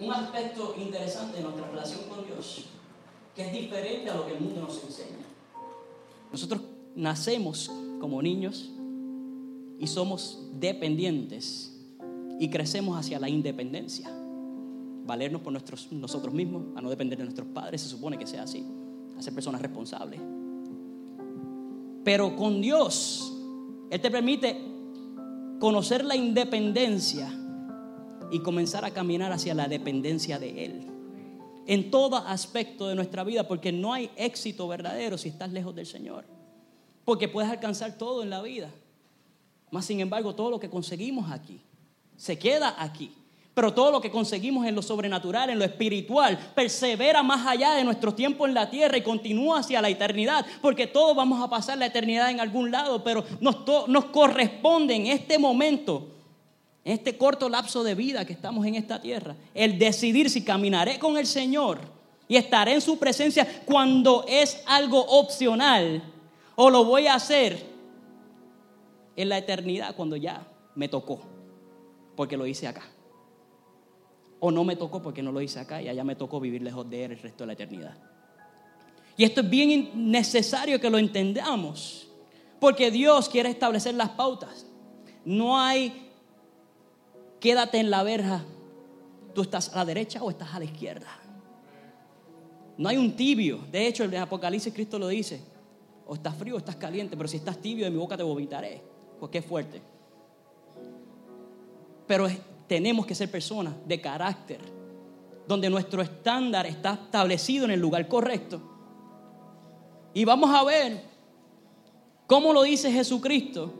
un 0.00 0.12
aspecto 0.12 0.74
interesante 0.76 1.36
de 1.36 1.44
nuestra 1.44 1.68
relación 1.68 2.00
con 2.08 2.26
Dios, 2.26 2.64
que 3.36 3.46
es 3.46 3.52
diferente 3.52 4.10
a 4.10 4.16
lo 4.16 4.26
que 4.26 4.32
el 4.34 4.40
mundo 4.40 4.62
nos 4.62 4.82
enseña. 4.82 5.24
Nosotros 6.32 6.62
nacemos 6.96 7.70
como 8.00 8.20
niños 8.20 8.72
y 9.78 9.86
somos 9.86 10.40
dependientes 10.54 11.80
y 12.40 12.50
crecemos 12.50 12.98
hacia 12.98 13.20
la 13.20 13.28
independencia. 13.28 14.10
Valernos 15.06 15.42
por 15.42 15.52
nosotros 15.52 16.34
mismos, 16.34 16.64
a 16.74 16.80
no 16.80 16.90
depender 16.90 17.18
de 17.18 17.24
nuestros 17.24 17.46
padres, 17.48 17.82
se 17.82 17.88
supone 17.88 18.18
que 18.18 18.26
sea 18.26 18.42
así, 18.42 18.66
ser 19.24 19.34
personas 19.34 19.60
responsables. 19.60 20.20
Pero 22.04 22.36
con 22.36 22.60
Dios, 22.60 23.32
Él 23.90 24.00
te 24.00 24.10
permite 24.10 24.60
conocer 25.58 26.04
la 26.04 26.16
independencia 26.16 27.32
y 28.30 28.40
comenzar 28.40 28.84
a 28.84 28.90
caminar 28.90 29.32
hacia 29.32 29.54
la 29.54 29.68
dependencia 29.68 30.38
de 30.38 30.64
Él. 30.64 30.86
En 31.66 31.90
todo 31.90 32.16
aspecto 32.16 32.88
de 32.88 32.94
nuestra 32.94 33.24
vida, 33.24 33.48
porque 33.48 33.72
no 33.72 33.92
hay 33.92 34.10
éxito 34.16 34.68
verdadero 34.68 35.16
si 35.16 35.30
estás 35.30 35.50
lejos 35.52 35.74
del 35.74 35.86
Señor. 35.86 36.24
Porque 37.04 37.28
puedes 37.28 37.50
alcanzar 37.50 37.96
todo 37.96 38.22
en 38.22 38.30
la 38.30 38.42
vida. 38.42 38.70
Más 39.70 39.86
sin 39.86 40.00
embargo, 40.00 40.34
todo 40.34 40.50
lo 40.50 40.60
que 40.60 40.68
conseguimos 40.68 41.30
aquí 41.30 41.60
se 42.16 42.38
queda 42.38 42.74
aquí. 42.82 43.12
Pero 43.54 43.72
todo 43.72 43.92
lo 43.92 44.00
que 44.00 44.10
conseguimos 44.10 44.66
en 44.66 44.74
lo 44.74 44.82
sobrenatural, 44.82 45.48
en 45.48 45.60
lo 45.60 45.64
espiritual, 45.64 46.36
persevera 46.56 47.22
más 47.22 47.46
allá 47.46 47.74
de 47.74 47.84
nuestro 47.84 48.12
tiempo 48.12 48.46
en 48.46 48.54
la 48.54 48.68
tierra 48.68 48.96
y 48.96 49.02
continúa 49.02 49.60
hacia 49.60 49.80
la 49.80 49.88
eternidad, 49.88 50.44
porque 50.60 50.88
todos 50.88 51.14
vamos 51.14 51.40
a 51.40 51.48
pasar 51.48 51.78
la 51.78 51.86
eternidad 51.86 52.30
en 52.30 52.40
algún 52.40 52.72
lado, 52.72 53.04
pero 53.04 53.24
nos, 53.40 53.58
nos 53.86 54.06
corresponde 54.06 54.96
en 54.96 55.06
este 55.06 55.38
momento, 55.38 56.08
en 56.84 56.94
este 56.94 57.16
corto 57.16 57.48
lapso 57.48 57.84
de 57.84 57.94
vida 57.94 58.24
que 58.24 58.32
estamos 58.32 58.66
en 58.66 58.74
esta 58.74 59.00
tierra, 59.00 59.36
el 59.54 59.78
decidir 59.78 60.28
si 60.30 60.42
caminaré 60.42 60.98
con 60.98 61.16
el 61.16 61.26
Señor 61.26 61.78
y 62.26 62.34
estaré 62.34 62.74
en 62.74 62.80
su 62.80 62.98
presencia 62.98 63.62
cuando 63.64 64.24
es 64.26 64.64
algo 64.66 65.00
opcional 65.00 66.02
o 66.56 66.70
lo 66.70 66.84
voy 66.84 67.06
a 67.06 67.14
hacer 67.14 67.64
en 69.14 69.28
la 69.28 69.38
eternidad 69.38 69.94
cuando 69.94 70.16
ya 70.16 70.44
me 70.74 70.88
tocó, 70.88 71.20
porque 72.16 72.36
lo 72.36 72.46
hice 72.46 72.66
acá. 72.66 72.82
O 74.46 74.50
no 74.50 74.62
me 74.62 74.76
tocó 74.76 75.00
porque 75.00 75.22
no 75.22 75.32
lo 75.32 75.40
hice 75.40 75.58
acá 75.58 75.80
y 75.80 75.88
allá 75.88 76.04
me 76.04 76.16
tocó 76.16 76.38
vivir 76.38 76.60
lejos 76.60 76.90
de 76.90 77.06
Él 77.06 77.12
el 77.12 77.18
resto 77.18 77.44
de 77.44 77.46
la 77.46 77.52
eternidad. 77.54 77.96
Y 79.16 79.24
esto 79.24 79.40
es 79.40 79.48
bien 79.48 80.10
necesario 80.10 80.78
que 80.78 80.90
lo 80.90 80.98
entendamos, 80.98 82.08
porque 82.60 82.90
Dios 82.90 83.30
quiere 83.30 83.48
establecer 83.48 83.94
las 83.94 84.10
pautas. 84.10 84.66
No 85.24 85.58
hay, 85.58 86.10
quédate 87.40 87.78
en 87.78 87.88
la 87.88 88.02
verja, 88.02 88.44
tú 89.34 89.40
estás 89.40 89.72
a 89.72 89.76
la 89.76 89.86
derecha 89.86 90.22
o 90.22 90.28
estás 90.28 90.52
a 90.52 90.58
la 90.58 90.66
izquierda. 90.66 91.08
No 92.76 92.90
hay 92.90 92.98
un 92.98 93.16
tibio. 93.16 93.60
De 93.72 93.86
hecho, 93.86 94.04
en 94.04 94.14
Apocalipsis 94.14 94.74
Cristo 94.74 94.98
lo 94.98 95.08
dice. 95.08 95.40
O 96.06 96.16
estás 96.16 96.34
frío 96.34 96.56
o 96.56 96.58
estás 96.58 96.76
caliente, 96.76 97.16
pero 97.16 97.30
si 97.30 97.38
estás 97.38 97.56
tibio 97.62 97.86
de 97.86 97.90
mi 97.90 97.96
boca 97.96 98.14
te 98.14 98.22
vomitaré. 98.22 98.82
Porque 99.18 99.38
es 99.38 99.46
fuerte. 99.46 99.80
Pero 102.06 102.28
tenemos 102.66 103.06
que 103.06 103.14
ser 103.14 103.30
personas 103.30 103.74
de 103.86 104.00
carácter, 104.00 104.60
donde 105.46 105.68
nuestro 105.68 106.02
estándar 106.02 106.66
está 106.66 106.94
establecido 106.94 107.64
en 107.64 107.72
el 107.72 107.80
lugar 107.80 108.08
correcto. 108.08 108.60
Y 110.14 110.24
vamos 110.24 110.50
a 110.54 110.64
ver 110.64 111.02
cómo 112.26 112.52
lo 112.52 112.62
dice 112.62 112.90
Jesucristo 112.90 113.72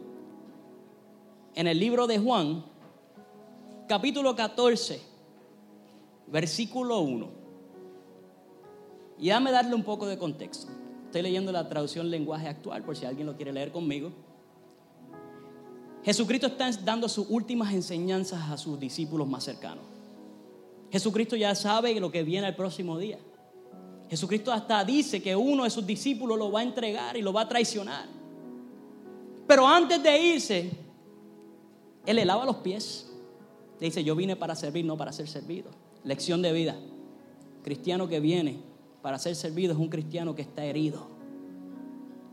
en 1.55 1.67
el 1.67 1.79
libro 1.79 2.07
de 2.07 2.19
Juan, 2.19 2.65
capítulo 3.89 4.35
14, 4.35 5.01
versículo 6.27 7.01
1. 7.01 7.29
Y 9.19 9.29
dame 9.29 9.53
darle 9.53 9.75
un 9.75 9.85
poco 9.85 10.07
de 10.07 10.19
contexto. 10.19 10.73
Estoy 11.07 11.23
leyendo 11.23 11.53
la 11.53 11.69
traducción 11.69 12.11
lenguaje 12.11 12.49
actual 12.49 12.83
por 12.83 12.97
si 12.97 13.07
alguien 13.07 13.27
lo 13.27 13.37
quiere 13.37 13.53
leer 13.53 13.71
conmigo. 13.71 14.11
Jesucristo 16.05 16.49
está 16.49 16.71
dando 16.85 17.09
sus 17.09 17.27
últimas 17.31 17.73
enseñanzas 17.73 18.51
a 18.51 18.59
sus 18.59 18.79
discípulos 18.79 19.27
más 19.27 19.43
cercanos. 19.43 19.85
Jesucristo 20.91 21.35
ya 21.35 21.55
sabe 21.55 21.99
lo 21.99 22.13
que 22.13 22.23
viene 22.23 22.47
el 22.47 22.55
próximo 22.55 22.99
día. 22.99 23.19
Jesucristo 24.11 24.53
hasta 24.53 24.85
dice 24.85 25.23
que 25.23 25.35
uno 25.35 25.65
de 25.65 25.71
sus 25.71 25.87
discípulos 25.87 26.39
lo 26.39 26.53
va 26.53 26.61
a 26.61 26.63
entregar 26.63 27.17
y 27.17 27.23
lo 27.23 27.33
va 27.33 27.43
a 27.43 27.49
traicionar. 27.49 28.07
Pero 29.47 29.67
antes 29.67 30.03
de 30.03 30.19
irse, 30.21 30.71
Él 32.05 32.17
le 32.17 32.25
lava 32.25 32.45
los 32.45 32.57
pies. 32.57 33.11
Le 33.81 33.87
dice, 33.87 34.05
yo 34.05 34.15
vine 34.15 34.37
para 34.37 34.55
servir, 34.55 34.85
no 34.85 34.97
para 34.97 35.11
ser 35.11 35.27
servido. 35.27 35.71
Lección 36.05 36.43
de 36.43 36.53
vida. 36.53 36.77
Cristiano 37.63 38.09
que 38.09 38.21
viene 38.21 38.59
para 39.01 39.19
ser 39.19 39.35
servido 39.35 39.73
es 39.73 39.79
un 39.79 39.89
cristiano 39.89 40.35
que 40.35 40.43
está 40.43 40.65
herido. 40.65 41.09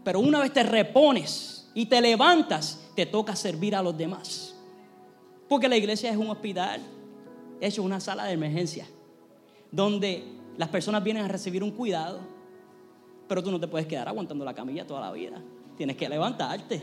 Pero 0.03 0.19
una 0.19 0.39
vez 0.39 0.51
te 0.51 0.63
repones 0.63 1.60
y 1.73 1.85
te 1.85 2.01
levantas, 2.01 2.89
te 2.95 3.05
toca 3.05 3.35
servir 3.35 3.75
a 3.75 3.81
los 3.81 3.97
demás. 3.97 4.55
Porque 5.47 5.67
la 5.67 5.77
iglesia 5.77 6.11
es 6.11 6.17
un 6.17 6.29
hospital, 6.29 6.81
es 7.59 7.77
una 7.77 7.99
sala 7.99 8.25
de 8.25 8.33
emergencia, 8.33 8.87
donde 9.71 10.23
las 10.57 10.69
personas 10.69 11.03
vienen 11.03 11.25
a 11.25 11.27
recibir 11.27 11.63
un 11.63 11.71
cuidado, 11.71 12.19
pero 13.27 13.43
tú 13.43 13.51
no 13.51 13.59
te 13.59 13.67
puedes 13.67 13.87
quedar 13.87 14.07
aguantando 14.07 14.43
la 14.43 14.53
camilla 14.53 14.85
toda 14.85 15.01
la 15.01 15.11
vida. 15.11 15.41
Tienes 15.77 15.95
que 15.95 16.09
levantarte. 16.09 16.81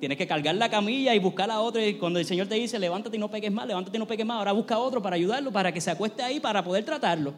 Tienes 0.00 0.16
que 0.16 0.26
cargar 0.26 0.54
la 0.54 0.70
camilla 0.70 1.14
y 1.14 1.18
buscar 1.18 1.50
a 1.50 1.60
otro. 1.60 1.84
Y 1.84 1.94
cuando 1.94 2.18
el 2.18 2.24
Señor 2.24 2.46
te 2.46 2.54
dice, 2.54 2.78
levántate 2.78 3.18
y 3.18 3.20
no 3.20 3.30
pegues 3.30 3.52
más, 3.52 3.66
levántate 3.66 3.98
y 3.98 4.00
no 4.00 4.06
pegues 4.06 4.24
más, 4.24 4.38
ahora 4.38 4.52
busca 4.52 4.78
otro 4.78 5.02
para 5.02 5.16
ayudarlo, 5.16 5.52
para 5.52 5.70
que 5.72 5.80
se 5.80 5.90
acueste 5.90 6.22
ahí, 6.22 6.40
para 6.40 6.64
poder 6.64 6.84
tratarlo. 6.86 7.34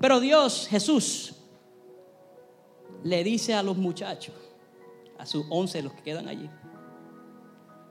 Pero 0.00 0.20
Dios, 0.20 0.68
Jesús, 0.68 1.34
le 3.02 3.24
dice 3.24 3.54
a 3.54 3.62
los 3.62 3.76
muchachos, 3.76 4.34
a 5.18 5.26
sus 5.26 5.44
once, 5.50 5.82
los 5.82 5.92
que 5.94 6.02
quedan 6.02 6.28
allí, 6.28 6.48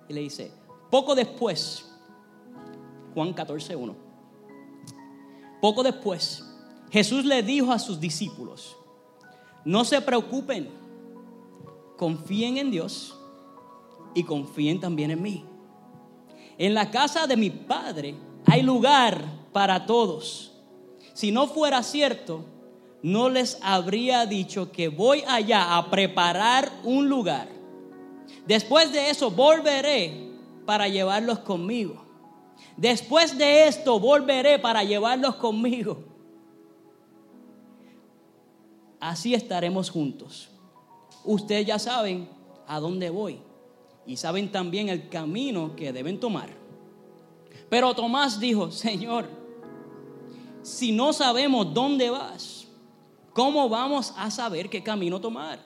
y 0.08 0.14
le 0.14 0.22
dice, 0.22 0.52
poco 0.90 1.16
después, 1.16 1.90
Juan 3.14 3.34
14, 3.34 3.76
1, 3.76 3.96
poco 5.62 5.84
después, 5.84 6.46
Jesús 6.92 7.26
le 7.26 7.44
dijo 7.44 7.72
a 7.72 7.80
sus 7.80 8.00
discípulos, 8.00 8.78
no 9.66 9.84
se 9.86 10.02
preocupen, 10.02 10.70
confíen 11.98 12.58
en 12.58 12.72
Dios 12.72 13.20
y 14.14 14.24
confíen 14.24 14.80
también 14.80 15.12
en 15.12 15.22
mí. 15.22 15.46
En 16.58 16.74
la 16.74 16.90
casa 16.90 17.28
de 17.28 17.38
mi 17.38 17.50
Padre 17.50 18.16
hay 18.46 18.64
lugar 18.64 19.24
para 19.52 19.86
todos. 19.86 20.54
Si 21.14 21.32
no 21.32 21.48
fuera 21.48 21.84
cierto, 21.84 22.46
no 23.02 23.30
les 23.30 23.58
habría 23.62 24.26
dicho 24.26 24.72
que 24.72 24.90
voy 24.90 25.24
allá 25.28 25.78
a 25.78 25.90
preparar 25.90 26.72
un 26.84 27.08
lugar. 27.08 27.48
Después 28.46 28.92
de 28.92 29.10
eso 29.10 29.32
volveré 29.32 30.30
para 30.66 30.88
llevarlos 30.88 31.40
conmigo. 31.40 32.06
Después 32.76 33.38
de 33.38 33.68
esto 33.68 34.00
volveré 34.00 34.60
para 34.60 34.84
llevarlos 34.84 35.36
conmigo. 35.36 36.04
Así 39.00 39.34
estaremos 39.34 39.90
juntos. 39.90 40.50
Ustedes 41.24 41.66
ya 41.66 41.80
saben 41.80 42.30
a 42.68 42.80
dónde 42.80 43.10
voy 43.10 43.40
y 44.06 44.18
saben 44.18 44.52
también 44.52 44.90
el 44.90 45.10
camino 45.10 45.76
que 45.76 45.94
deben 45.94 46.20
tomar. 46.20 46.50
Pero 47.70 47.94
Tomás 47.94 48.40
dijo, 48.40 48.72
Señor, 48.72 49.28
si 50.64 50.92
no 50.92 51.14
sabemos 51.14 51.74
dónde 51.74 52.10
vas, 52.10 52.59
¿cómo 53.40 53.70
vamos 53.70 54.14
a 54.18 54.30
saber 54.30 54.70
qué 54.70 54.84
camino 54.84 55.22
tomar? 55.22 55.60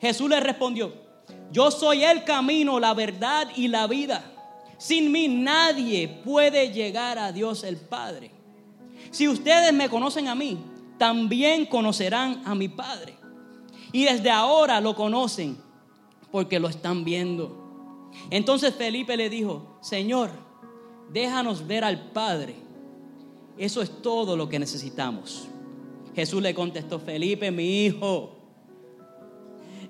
Jesús 0.00 0.26
le 0.30 0.40
respondió, 0.40 0.90
yo 1.52 1.70
soy 1.70 2.02
el 2.02 2.24
camino, 2.24 2.80
la 2.80 2.94
verdad 2.94 3.46
y 3.54 3.68
la 3.68 3.86
vida. 3.86 4.24
Sin 4.78 5.12
mí 5.12 5.28
nadie 5.28 6.08
puede 6.08 6.72
llegar 6.72 7.18
a 7.18 7.30
Dios 7.30 7.62
el 7.62 7.76
Padre. 7.76 8.30
Si 9.10 9.28
ustedes 9.28 9.70
me 9.74 9.90
conocen 9.90 10.28
a 10.28 10.34
mí, 10.34 10.56
también 10.96 11.66
conocerán 11.66 12.40
a 12.46 12.54
mi 12.54 12.70
Padre. 12.70 13.18
Y 13.92 14.04
desde 14.06 14.30
ahora 14.30 14.80
lo 14.80 14.96
conocen 14.96 15.58
porque 16.32 16.58
lo 16.58 16.68
están 16.68 17.04
viendo. 17.04 18.08
Entonces 18.30 18.74
Felipe 18.74 19.14
le 19.18 19.28
dijo, 19.28 19.76
Señor, 19.82 20.30
déjanos 21.12 21.66
ver 21.66 21.84
al 21.84 22.12
Padre. 22.12 22.56
Eso 23.58 23.82
es 23.82 24.00
todo 24.00 24.38
lo 24.38 24.48
que 24.48 24.58
necesitamos. 24.58 25.50
Jesús 26.18 26.42
le 26.42 26.52
contestó, 26.52 26.98
Felipe, 26.98 27.48
mi 27.52 27.84
hijo, 27.84 28.32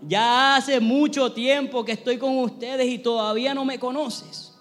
ya 0.06 0.56
hace 0.56 0.78
mucho 0.78 1.32
tiempo 1.32 1.82
que 1.86 1.92
estoy 1.92 2.18
con 2.18 2.36
ustedes 2.40 2.86
y 2.86 2.98
todavía 2.98 3.54
no 3.54 3.64
me 3.64 3.78
conoces. 3.78 4.54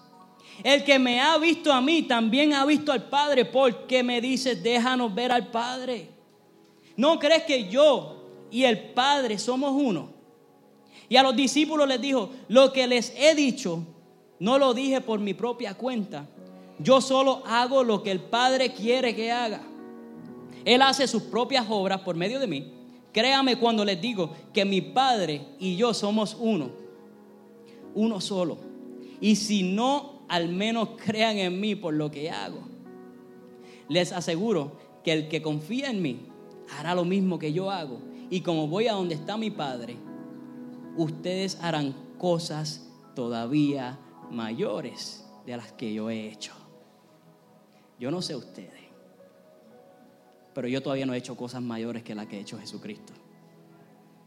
El 0.64 0.82
que 0.82 0.98
me 0.98 1.20
ha 1.20 1.36
visto 1.36 1.70
a 1.70 1.82
mí 1.82 2.04
también 2.04 2.54
ha 2.54 2.64
visto 2.64 2.90
al 2.90 3.10
Padre. 3.10 3.44
porque 3.44 4.02
me 4.02 4.22
dices, 4.22 4.62
déjanos 4.62 5.14
ver 5.14 5.30
al 5.30 5.48
Padre? 5.48 6.08
¿No 6.96 7.18
crees 7.18 7.42
que 7.42 7.68
yo 7.68 8.16
y 8.50 8.64
el 8.64 8.94
Padre 8.94 9.38
somos 9.38 9.72
uno? 9.72 10.08
Y 11.06 11.16
a 11.16 11.22
los 11.22 11.36
discípulos 11.36 11.86
les 11.86 12.00
dijo, 12.00 12.30
lo 12.48 12.72
que 12.72 12.86
les 12.86 13.12
he 13.14 13.34
dicho, 13.34 13.84
no 14.38 14.58
lo 14.58 14.72
dije 14.72 15.02
por 15.02 15.20
mi 15.20 15.34
propia 15.34 15.74
cuenta. 15.74 16.26
Yo 16.78 17.02
solo 17.02 17.42
hago 17.44 17.84
lo 17.84 18.02
que 18.02 18.10
el 18.10 18.20
Padre 18.20 18.72
quiere 18.72 19.14
que 19.14 19.30
haga. 19.30 19.60
Él 20.68 20.82
hace 20.82 21.08
sus 21.08 21.22
propias 21.22 21.64
obras 21.70 22.02
por 22.02 22.14
medio 22.14 22.38
de 22.38 22.46
mí. 22.46 22.70
Créame 23.10 23.56
cuando 23.56 23.86
les 23.86 23.98
digo 24.02 24.34
que 24.52 24.66
mi 24.66 24.82
Padre 24.82 25.40
y 25.58 25.76
yo 25.76 25.94
somos 25.94 26.36
uno, 26.38 26.72
uno 27.94 28.20
solo. 28.20 28.58
Y 29.18 29.36
si 29.36 29.62
no, 29.62 30.24
al 30.28 30.50
menos 30.50 30.90
crean 31.02 31.38
en 31.38 31.58
mí 31.58 31.74
por 31.74 31.94
lo 31.94 32.10
que 32.10 32.30
hago. 32.30 32.60
Les 33.88 34.12
aseguro 34.12 34.72
que 35.02 35.14
el 35.14 35.28
que 35.28 35.40
confía 35.40 35.88
en 35.88 36.02
mí 36.02 36.26
hará 36.76 36.94
lo 36.94 37.06
mismo 37.06 37.38
que 37.38 37.54
yo 37.54 37.70
hago. 37.70 38.00
Y 38.28 38.42
como 38.42 38.68
voy 38.68 38.88
a 38.88 38.92
donde 38.92 39.14
está 39.14 39.38
mi 39.38 39.50
Padre, 39.50 39.96
ustedes 40.98 41.56
harán 41.62 41.94
cosas 42.18 42.86
todavía 43.14 43.98
mayores 44.30 45.24
de 45.46 45.56
las 45.56 45.72
que 45.72 45.94
yo 45.94 46.10
he 46.10 46.28
hecho. 46.28 46.52
Yo 47.98 48.10
no 48.10 48.20
sé 48.20 48.36
ustedes 48.36 48.77
pero 50.58 50.66
yo 50.66 50.82
todavía 50.82 51.06
no 51.06 51.14
he 51.14 51.18
hecho 51.18 51.36
cosas 51.36 51.62
mayores 51.62 52.02
que 52.02 52.16
las 52.16 52.26
que 52.26 52.34
ha 52.34 52.40
hecho 52.40 52.58
Jesucristo. 52.58 53.12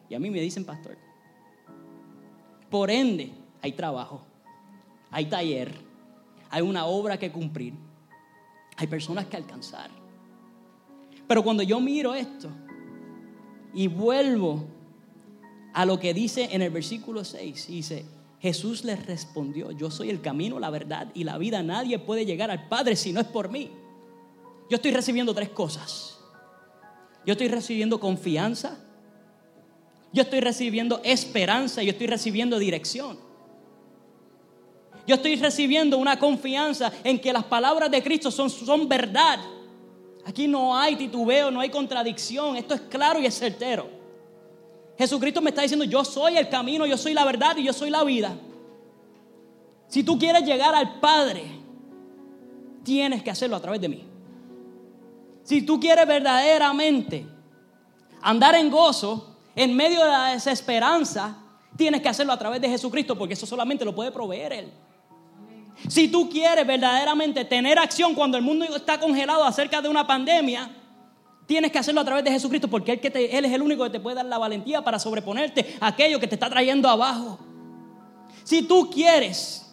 Y 0.08 0.16
a 0.16 0.20
mí 0.20 0.30
me 0.30 0.40
dicen, 0.40 0.64
pastor, 0.64 0.98
por 2.70 2.90
ende 2.90 3.34
hay 3.62 3.74
trabajo, 3.74 4.22
hay 5.10 5.26
taller, 5.26 5.76
hay 6.50 6.62
una 6.62 6.86
obra 6.86 7.20
que 7.20 7.34
cumplir, 7.34 7.74
hay 8.78 8.88
personas 8.88 9.26
que 9.26 9.36
alcanzar. 9.36 9.92
Pero 11.28 11.44
cuando 11.44 11.64
yo 11.64 11.82
miro 11.82 12.16
esto 12.16 12.50
y 13.74 13.90
vuelvo 13.90 14.64
a 15.74 15.86
lo 15.86 16.00
que 16.00 16.14
dice 16.14 16.48
en 16.54 16.62
el 16.62 16.72
versículo 16.72 17.26
6, 17.26 17.68
dice, 17.68 18.06
Jesús 18.40 18.86
les 18.86 19.06
respondió, 19.06 19.72
yo 19.72 19.92
soy 19.92 20.10
el 20.10 20.22
camino, 20.22 20.62
la 20.62 20.70
verdad 20.70 21.12
y 21.14 21.26
la 21.26 21.38
vida, 21.38 21.62
nadie 21.62 22.00
puede 22.00 22.26
llegar 22.26 22.50
al 22.52 22.70
Padre 22.70 22.96
si 22.96 23.12
no 23.12 23.20
es 23.20 23.28
por 23.28 23.52
mí. 23.52 23.70
Yo 24.70 24.78
estoy 24.78 24.92
recibiendo 24.92 25.34
tres 25.34 25.50
cosas. 25.50 26.11
Yo 27.25 27.34
estoy 27.34 27.48
recibiendo 27.48 28.00
confianza, 28.00 28.78
Yo 30.13 30.24
estoy 30.24 30.42
recibiendo 30.42 31.00
esperanza, 31.04 31.82
yo 31.82 31.92
estoy 31.92 32.08
recibiendo 32.08 32.60
dirección. 32.60 33.18
Yo 35.08 35.16
estoy 35.16 35.36
recibiendo 35.36 35.98
una 35.98 36.20
confianza 36.20 36.92
en 37.04 37.20
que 37.20 37.32
las 37.32 37.46
palabras 37.46 37.90
de 37.90 38.04
Cristo 38.04 38.30
son, 38.30 38.50
son 38.50 38.88
verdad. 38.88 39.40
Aquí 40.25 40.48
no 40.48 40.78
hay 40.78 40.96
titubeo, 40.96 41.50
no 41.50 41.62
hay 41.62 41.70
contradicción. 41.70 42.56
Esto 42.56 42.74
es 42.74 42.82
claro 42.82 43.20
y 43.20 43.25
es 43.25 43.38
certero. 43.38 43.88
Jesucristo 44.98 45.42
me 45.42 45.50
está 45.50 45.63
diciendo, 45.63 45.86
yo 45.86 46.04
soy 46.06 46.38
el 46.38 46.50
camino, 46.50 46.86
yo 46.86 46.98
soy 46.98 47.13
la 47.13 47.25
verdad 47.25 47.58
y 47.58 47.63
yo 47.63 47.74
soy 47.74 47.90
la 47.90 48.04
vida. 48.04 48.36
Si 49.88 50.04
tú 50.04 50.20
quieres 50.20 50.44
llegar 50.44 50.75
al 50.75 51.00
Padre, 51.00 51.44
tienes 52.84 53.24
que 53.24 53.32
hacerlo 53.32 53.56
a 53.56 53.62
través 53.62 53.82
de 53.82 53.90
mí. 53.90 54.11
Si 55.44 55.62
tú 55.64 55.80
quieres 55.80 56.08
verdaderamente 56.08 57.26
andar 58.22 58.56
en 58.56 58.70
gozo 58.70 59.38
en 59.56 59.76
medio 59.76 60.04
de 60.04 60.12
la 60.12 60.26
desesperanza, 60.28 61.38
tienes 61.76 62.02
que 62.02 62.10
hacerlo 62.10 62.34
a 62.34 62.40
través 62.40 62.62
de 62.62 62.70
Jesucristo 62.70 63.18
porque 63.18 63.34
eso 63.34 63.46
solamente 63.46 63.84
lo 63.84 63.96
puede 63.96 64.12
proveer 64.12 64.54
Él. 64.54 64.72
Si 65.88 66.08
tú 66.08 66.30
quieres 66.30 66.66
verdaderamente 66.66 67.44
tener 67.46 67.80
acción 67.80 68.14
cuando 68.14 68.38
el 68.38 68.44
mundo 68.44 68.66
está 68.76 69.00
congelado 69.00 69.44
acerca 69.44 69.82
de 69.82 69.90
una 69.90 70.06
pandemia, 70.06 70.70
tienes 71.48 71.72
que 71.72 71.80
hacerlo 71.80 72.02
a 72.02 72.06
través 72.06 72.24
de 72.24 72.32
Jesucristo 72.32 72.68
porque 72.68 72.94
él, 72.94 73.00
él, 73.14 73.46
es 73.46 73.52
el 73.52 73.62
único 73.62 73.84
que 73.84 73.90
te 73.90 74.00
puede 74.00 74.18
dar 74.18 74.26
la 74.26 74.38
valentía 74.38 74.84
para 74.84 75.00
sobreponerte 75.00 75.76
a 75.80 75.88
aquello 75.88 76.20
que 76.20 76.28
te 76.28 76.36
está 76.36 76.50
trayendo 76.50 76.88
abajo. 76.88 77.40
Si 78.44 78.62
tú 78.62 78.90
quieres 78.92 79.72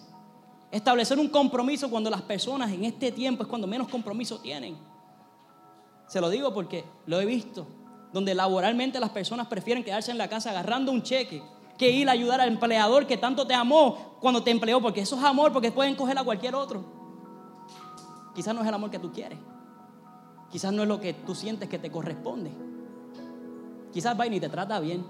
establecer 0.71 1.19
un 1.19 1.29
compromiso 1.29 1.91
cuando 1.91 2.11
las 2.11 2.23
personas 2.23 2.71
en 2.73 2.85
este 2.85 3.13
tiempo 3.13 3.43
es 3.43 3.49
cuando 3.49 3.67
menos 3.67 3.89
compromiso 3.89 4.39
tienen. 4.39 4.77
Se 6.09 6.21
lo 6.21 6.31
digo 6.31 6.53
porque 6.53 6.85
lo 7.07 7.21
he 7.21 7.27
visto, 7.27 7.67
donde 8.13 8.35
laboralmente 8.35 8.99
las 8.99 9.11
personas 9.11 9.47
prefieren 9.47 9.85
quedarse 9.85 10.11
en 10.11 10.19
la 10.19 10.29
casa 10.29 10.51
agarrando 10.51 10.91
un 10.91 11.03
cheque 11.03 11.43
que 11.79 11.91
ir 11.91 12.09
a 12.09 12.13
ayudar 12.13 12.41
al 12.41 12.49
empleador 12.49 13.07
que 13.07 13.17
tanto 13.17 13.47
te 13.47 13.55
amó 13.55 14.17
cuando 14.21 14.43
te 14.43 14.51
empleó, 14.51 14.81
porque 14.81 15.03
eso 15.03 15.17
es 15.17 15.23
amor, 15.23 15.53
porque 15.53 15.71
pueden 15.71 15.95
coger 15.95 16.19
a 16.19 16.25
cualquier 16.25 16.57
otro. 16.57 16.85
Quizás 18.35 18.55
no 18.55 18.63
es 18.63 18.67
el 18.67 18.75
amor 18.75 18.91
que 18.91 18.99
tú 18.99 19.13
quieres. 19.13 19.39
Quizás 20.51 20.73
no 20.73 20.83
es 20.83 20.89
lo 20.89 20.99
que 21.01 21.15
tú 21.15 21.35
sientes 21.35 21.69
que 21.69 21.79
te 21.79 21.91
corresponde. 21.91 22.51
Quizás 23.93 24.19
va 24.19 24.27
y 24.27 24.31
ni 24.31 24.41
te 24.41 24.49
trata 24.49 24.81
bien. 24.81 25.05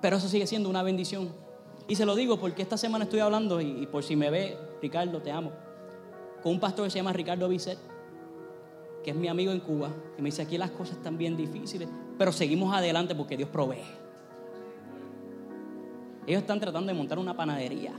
Pero 0.00 0.16
eso 0.16 0.28
sigue 0.28 0.46
siendo 0.46 0.70
una 0.70 0.82
bendición. 0.82 1.32
Y 1.88 1.96
se 1.96 2.06
lo 2.06 2.14
digo 2.14 2.38
porque 2.38 2.62
esta 2.62 2.76
semana 2.76 3.04
estoy 3.04 3.20
hablando, 3.20 3.60
y, 3.60 3.86
por 3.86 4.02
si 4.02 4.16
me 4.16 4.30
ve, 4.30 4.56
Ricardo, 4.80 5.20
te 5.20 5.30
amo, 5.30 5.52
con 6.42 6.52
un 6.52 6.60
pastor 6.60 6.84
que 6.86 6.90
se 6.90 6.98
llama 6.98 7.12
Ricardo 7.12 7.48
Bisset, 7.48 7.78
que 9.02 9.10
es 9.10 9.16
mi 9.16 9.28
amigo 9.28 9.52
en 9.52 9.60
Cuba, 9.60 9.90
y 10.18 10.22
me 10.22 10.28
dice, 10.28 10.42
aquí 10.42 10.58
las 10.58 10.70
cosas 10.70 10.96
están 10.96 11.18
bien 11.18 11.36
difíciles, 11.36 11.88
pero 12.18 12.32
seguimos 12.32 12.74
adelante 12.74 13.14
porque 13.14 13.36
Dios 13.36 13.48
provee. 13.48 13.82
Ellos 16.26 16.42
están 16.42 16.60
tratando 16.60 16.92
de 16.92 16.94
montar 16.98 17.18
una 17.18 17.36
panadería 17.36 17.92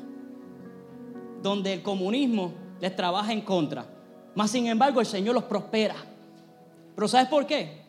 donde 1.41 1.73
el 1.73 1.81
comunismo 1.83 2.53
les 2.79 2.95
trabaja 2.95 3.33
en 3.33 3.41
contra. 3.41 3.85
Mas 4.33 4.49
sin 4.49 4.65
embargo 4.65 4.99
el 4.99 5.05
Señor 5.05 5.35
los 5.35 5.43
prospera. 5.43 5.95
Pero 6.95 7.07
¿sabes 7.07 7.27
por 7.27 7.45
qué? 7.45 7.83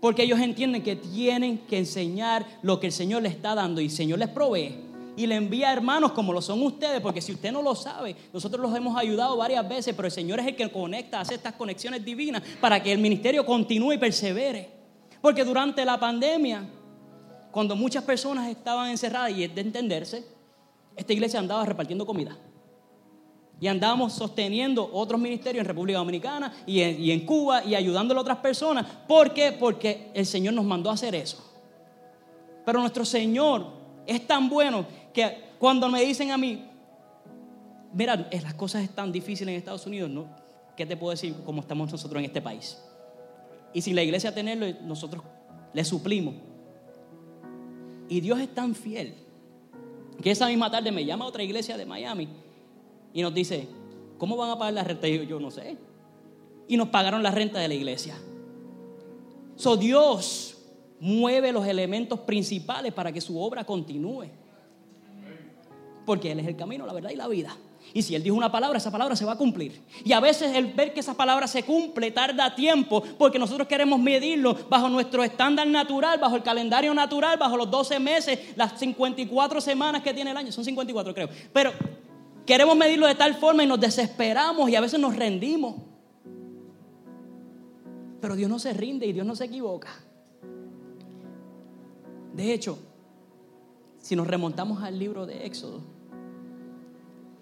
Porque 0.00 0.24
ellos 0.24 0.40
entienden 0.40 0.82
que 0.82 0.96
tienen 0.96 1.58
que 1.66 1.78
enseñar 1.78 2.44
lo 2.62 2.80
que 2.80 2.88
el 2.88 2.92
Señor 2.92 3.22
les 3.22 3.32
está 3.32 3.54
dando 3.54 3.80
y 3.80 3.84
el 3.84 3.90
Señor 3.90 4.18
les 4.18 4.28
provee. 4.28 4.85
Y 5.16 5.26
le 5.26 5.34
envía 5.34 5.72
hermanos 5.72 6.12
como 6.12 6.32
lo 6.32 6.42
son 6.42 6.62
ustedes, 6.62 7.00
porque 7.00 7.22
si 7.22 7.32
usted 7.32 7.50
no 7.50 7.62
lo 7.62 7.74
sabe, 7.74 8.14
nosotros 8.32 8.60
los 8.60 8.76
hemos 8.76 8.96
ayudado 8.98 9.36
varias 9.36 9.66
veces, 9.68 9.94
pero 9.94 10.06
el 10.06 10.12
Señor 10.12 10.40
es 10.40 10.46
el 10.46 10.56
que 10.56 10.70
conecta, 10.70 11.20
hace 11.20 11.34
estas 11.34 11.54
conexiones 11.54 12.04
divinas 12.04 12.42
para 12.60 12.82
que 12.82 12.92
el 12.92 12.98
ministerio 12.98 13.46
continúe 13.46 13.94
y 13.94 13.98
persevere. 13.98 14.70
Porque 15.22 15.44
durante 15.44 15.84
la 15.84 15.98
pandemia 15.98 16.68
cuando 17.56 17.74
muchas 17.74 18.04
personas 18.04 18.50
estaban 18.50 18.90
encerradas 18.90 19.30
y 19.30 19.42
es 19.42 19.54
de 19.54 19.62
entenderse, 19.62 20.26
esta 20.94 21.12
iglesia 21.14 21.40
andaba 21.40 21.64
repartiendo 21.64 22.04
comida. 22.04 22.36
Y 23.58 23.66
andábamos 23.66 24.12
sosteniendo 24.12 24.90
otros 24.92 25.18
ministerios 25.18 25.62
en 25.62 25.66
República 25.66 25.98
Dominicana 25.98 26.52
y 26.66 26.82
en, 26.82 27.24
Cuba 27.24 27.64
y 27.64 27.74
ayudándole 27.74 28.18
a 28.18 28.20
otras 28.20 28.36
personas. 28.40 28.84
¿Por 29.08 29.32
qué? 29.32 29.52
Porque 29.52 30.10
el 30.12 30.26
Señor 30.26 30.52
nos 30.52 30.66
mandó 30.66 30.90
a 30.90 30.92
hacer 30.92 31.14
eso. 31.14 31.50
Pero 32.66 32.78
nuestro 32.78 33.06
Señor 33.06 33.68
es 34.06 34.26
tan 34.26 34.50
bueno 34.50 34.84
que 35.16 35.34
cuando 35.58 35.88
me 35.88 36.04
dicen 36.04 36.30
a 36.30 36.36
mí, 36.36 36.62
mira, 37.94 38.28
las 38.30 38.52
cosas 38.52 38.82
están 38.82 39.10
difíciles 39.10 39.50
en 39.50 39.58
Estados 39.58 39.86
Unidos, 39.86 40.10
¿no? 40.10 40.26
¿qué 40.76 40.84
te 40.84 40.94
puedo 40.94 41.12
decir 41.12 41.34
cómo 41.46 41.62
estamos 41.62 41.90
nosotros 41.90 42.18
en 42.18 42.26
este 42.26 42.42
país? 42.42 42.78
Y 43.72 43.80
sin 43.80 43.96
la 43.96 44.02
iglesia 44.02 44.34
tenerlo, 44.34 44.66
nosotros 44.82 45.24
le 45.72 45.82
suplimos. 45.84 46.34
Y 48.10 48.20
Dios 48.20 48.38
es 48.40 48.54
tan 48.54 48.74
fiel 48.74 49.14
que 50.22 50.30
esa 50.30 50.48
misma 50.48 50.70
tarde 50.70 50.92
me 50.92 51.02
llama 51.02 51.24
a 51.24 51.28
otra 51.28 51.42
iglesia 51.42 51.78
de 51.78 51.86
Miami 51.86 52.28
y 53.14 53.22
nos 53.22 53.32
dice, 53.32 53.66
¿cómo 54.18 54.36
van 54.36 54.50
a 54.50 54.58
pagar 54.58 54.74
la 54.74 54.84
renta? 54.84 55.08
Y 55.08 55.16
yo, 55.16 55.22
yo 55.22 55.40
no 55.40 55.50
sé. 55.50 55.78
Y 56.68 56.76
nos 56.76 56.88
pagaron 56.88 57.22
la 57.22 57.30
renta 57.30 57.58
de 57.58 57.68
la 57.68 57.74
iglesia. 57.74 58.18
So 59.56 59.78
Dios 59.78 60.58
mueve 61.00 61.52
los 61.52 61.66
elementos 61.66 62.20
principales 62.20 62.92
para 62.92 63.10
que 63.12 63.22
su 63.22 63.40
obra 63.40 63.64
continúe. 63.64 64.26
Porque 66.06 66.32
Él 66.32 66.40
es 66.40 66.46
el 66.46 66.56
camino, 66.56 66.86
la 66.86 66.94
verdad 66.94 67.10
y 67.10 67.16
la 67.16 67.28
vida. 67.28 67.54
Y 67.92 68.02
si 68.02 68.14
Él 68.14 68.22
dijo 68.22 68.36
una 68.36 68.50
palabra, 68.50 68.78
esa 68.78 68.90
palabra 68.90 69.16
se 69.16 69.24
va 69.24 69.32
a 69.32 69.36
cumplir. 69.38 69.80
Y 70.04 70.12
a 70.12 70.20
veces 70.20 70.54
el 70.54 70.72
ver 70.72 70.92
que 70.92 71.00
esa 71.00 71.14
palabra 71.14 71.46
se 71.46 71.64
cumple 71.64 72.10
tarda 72.10 72.54
tiempo 72.54 73.02
porque 73.18 73.38
nosotros 73.38 73.66
queremos 73.66 73.98
medirlo 73.98 74.56
bajo 74.68 74.88
nuestro 74.88 75.24
estándar 75.24 75.66
natural, 75.66 76.18
bajo 76.18 76.36
el 76.36 76.42
calendario 76.42 76.94
natural, 76.94 77.38
bajo 77.38 77.56
los 77.56 77.70
12 77.70 77.98
meses, 77.98 78.38
las 78.56 78.78
54 78.78 79.60
semanas 79.60 80.02
que 80.02 80.14
tiene 80.14 80.30
el 80.30 80.36
año. 80.36 80.52
Son 80.52 80.64
54 80.64 81.14
creo. 81.14 81.28
Pero 81.52 81.72
queremos 82.44 82.76
medirlo 82.76 83.06
de 83.06 83.14
tal 83.14 83.34
forma 83.34 83.64
y 83.64 83.66
nos 83.66 83.80
desesperamos 83.80 84.68
y 84.70 84.76
a 84.76 84.80
veces 84.80 85.00
nos 85.00 85.16
rendimos. 85.16 85.76
Pero 88.20 88.36
Dios 88.36 88.48
no 88.50 88.58
se 88.58 88.72
rinde 88.72 89.06
y 89.06 89.12
Dios 89.12 89.26
no 89.26 89.34
se 89.34 89.44
equivoca. 89.44 89.88
De 92.34 92.52
hecho, 92.52 92.78
si 93.98 94.14
nos 94.14 94.26
remontamos 94.26 94.82
al 94.82 94.98
libro 94.98 95.24
de 95.24 95.46
Éxodo, 95.46 95.95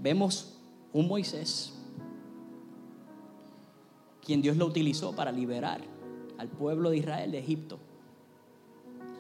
vemos 0.05 0.53
un 0.93 1.09
Moisés, 1.09 1.73
quien 4.23 4.43
Dios 4.43 4.55
lo 4.59 4.67
utilizó 4.67 5.17
para 5.17 5.33
liberar 5.33 5.81
al 6.37 6.49
pueblo 6.49 6.91
de 6.91 6.99
Israel 6.99 7.33
de 7.33 7.39
Egipto. 7.39 7.79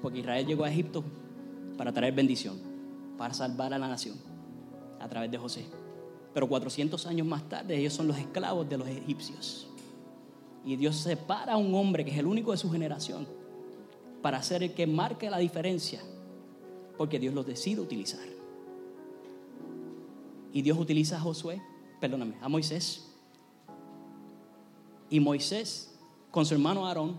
Porque 0.02 0.18
Israel 0.18 0.46
llegó 0.46 0.64
a 0.64 0.70
Egipto 0.70 1.02
para 1.78 1.90
traer 1.90 2.12
bendición, 2.12 2.58
para 3.16 3.32
salvar 3.32 3.72
a 3.72 3.78
la 3.78 3.88
nación 3.88 4.18
a 5.00 5.08
través 5.08 5.30
de 5.30 5.38
José. 5.38 5.64
Pero 6.34 6.48
400 6.48 7.06
años 7.06 7.26
más 7.26 7.48
tarde 7.48 7.78
ellos 7.78 7.94
son 7.94 8.06
los 8.06 8.18
esclavos 8.18 8.68
de 8.68 8.76
los 8.76 8.86
egipcios. 8.86 9.66
Y 10.66 10.76
Dios 10.76 10.96
separa 10.96 11.54
a 11.54 11.56
un 11.56 11.74
hombre 11.74 12.04
que 12.04 12.10
es 12.10 12.18
el 12.18 12.26
único 12.26 12.52
de 12.52 12.58
su 12.58 12.70
generación 12.70 13.26
para 14.20 14.42
ser 14.42 14.62
el 14.62 14.74
que 14.74 14.86
marque 14.86 15.30
la 15.30 15.38
diferencia, 15.38 16.02
porque 16.98 17.18
Dios 17.18 17.32
los 17.32 17.46
decide 17.46 17.80
utilizar. 17.80 18.43
Y 20.54 20.62
Dios 20.62 20.78
utiliza 20.78 21.16
a 21.16 21.20
Josué, 21.20 21.60
perdóname, 22.00 22.36
a 22.40 22.48
Moisés. 22.48 23.04
Y 25.10 25.18
Moisés 25.18 25.92
con 26.30 26.46
su 26.46 26.54
hermano 26.54 26.86
Aarón 26.86 27.18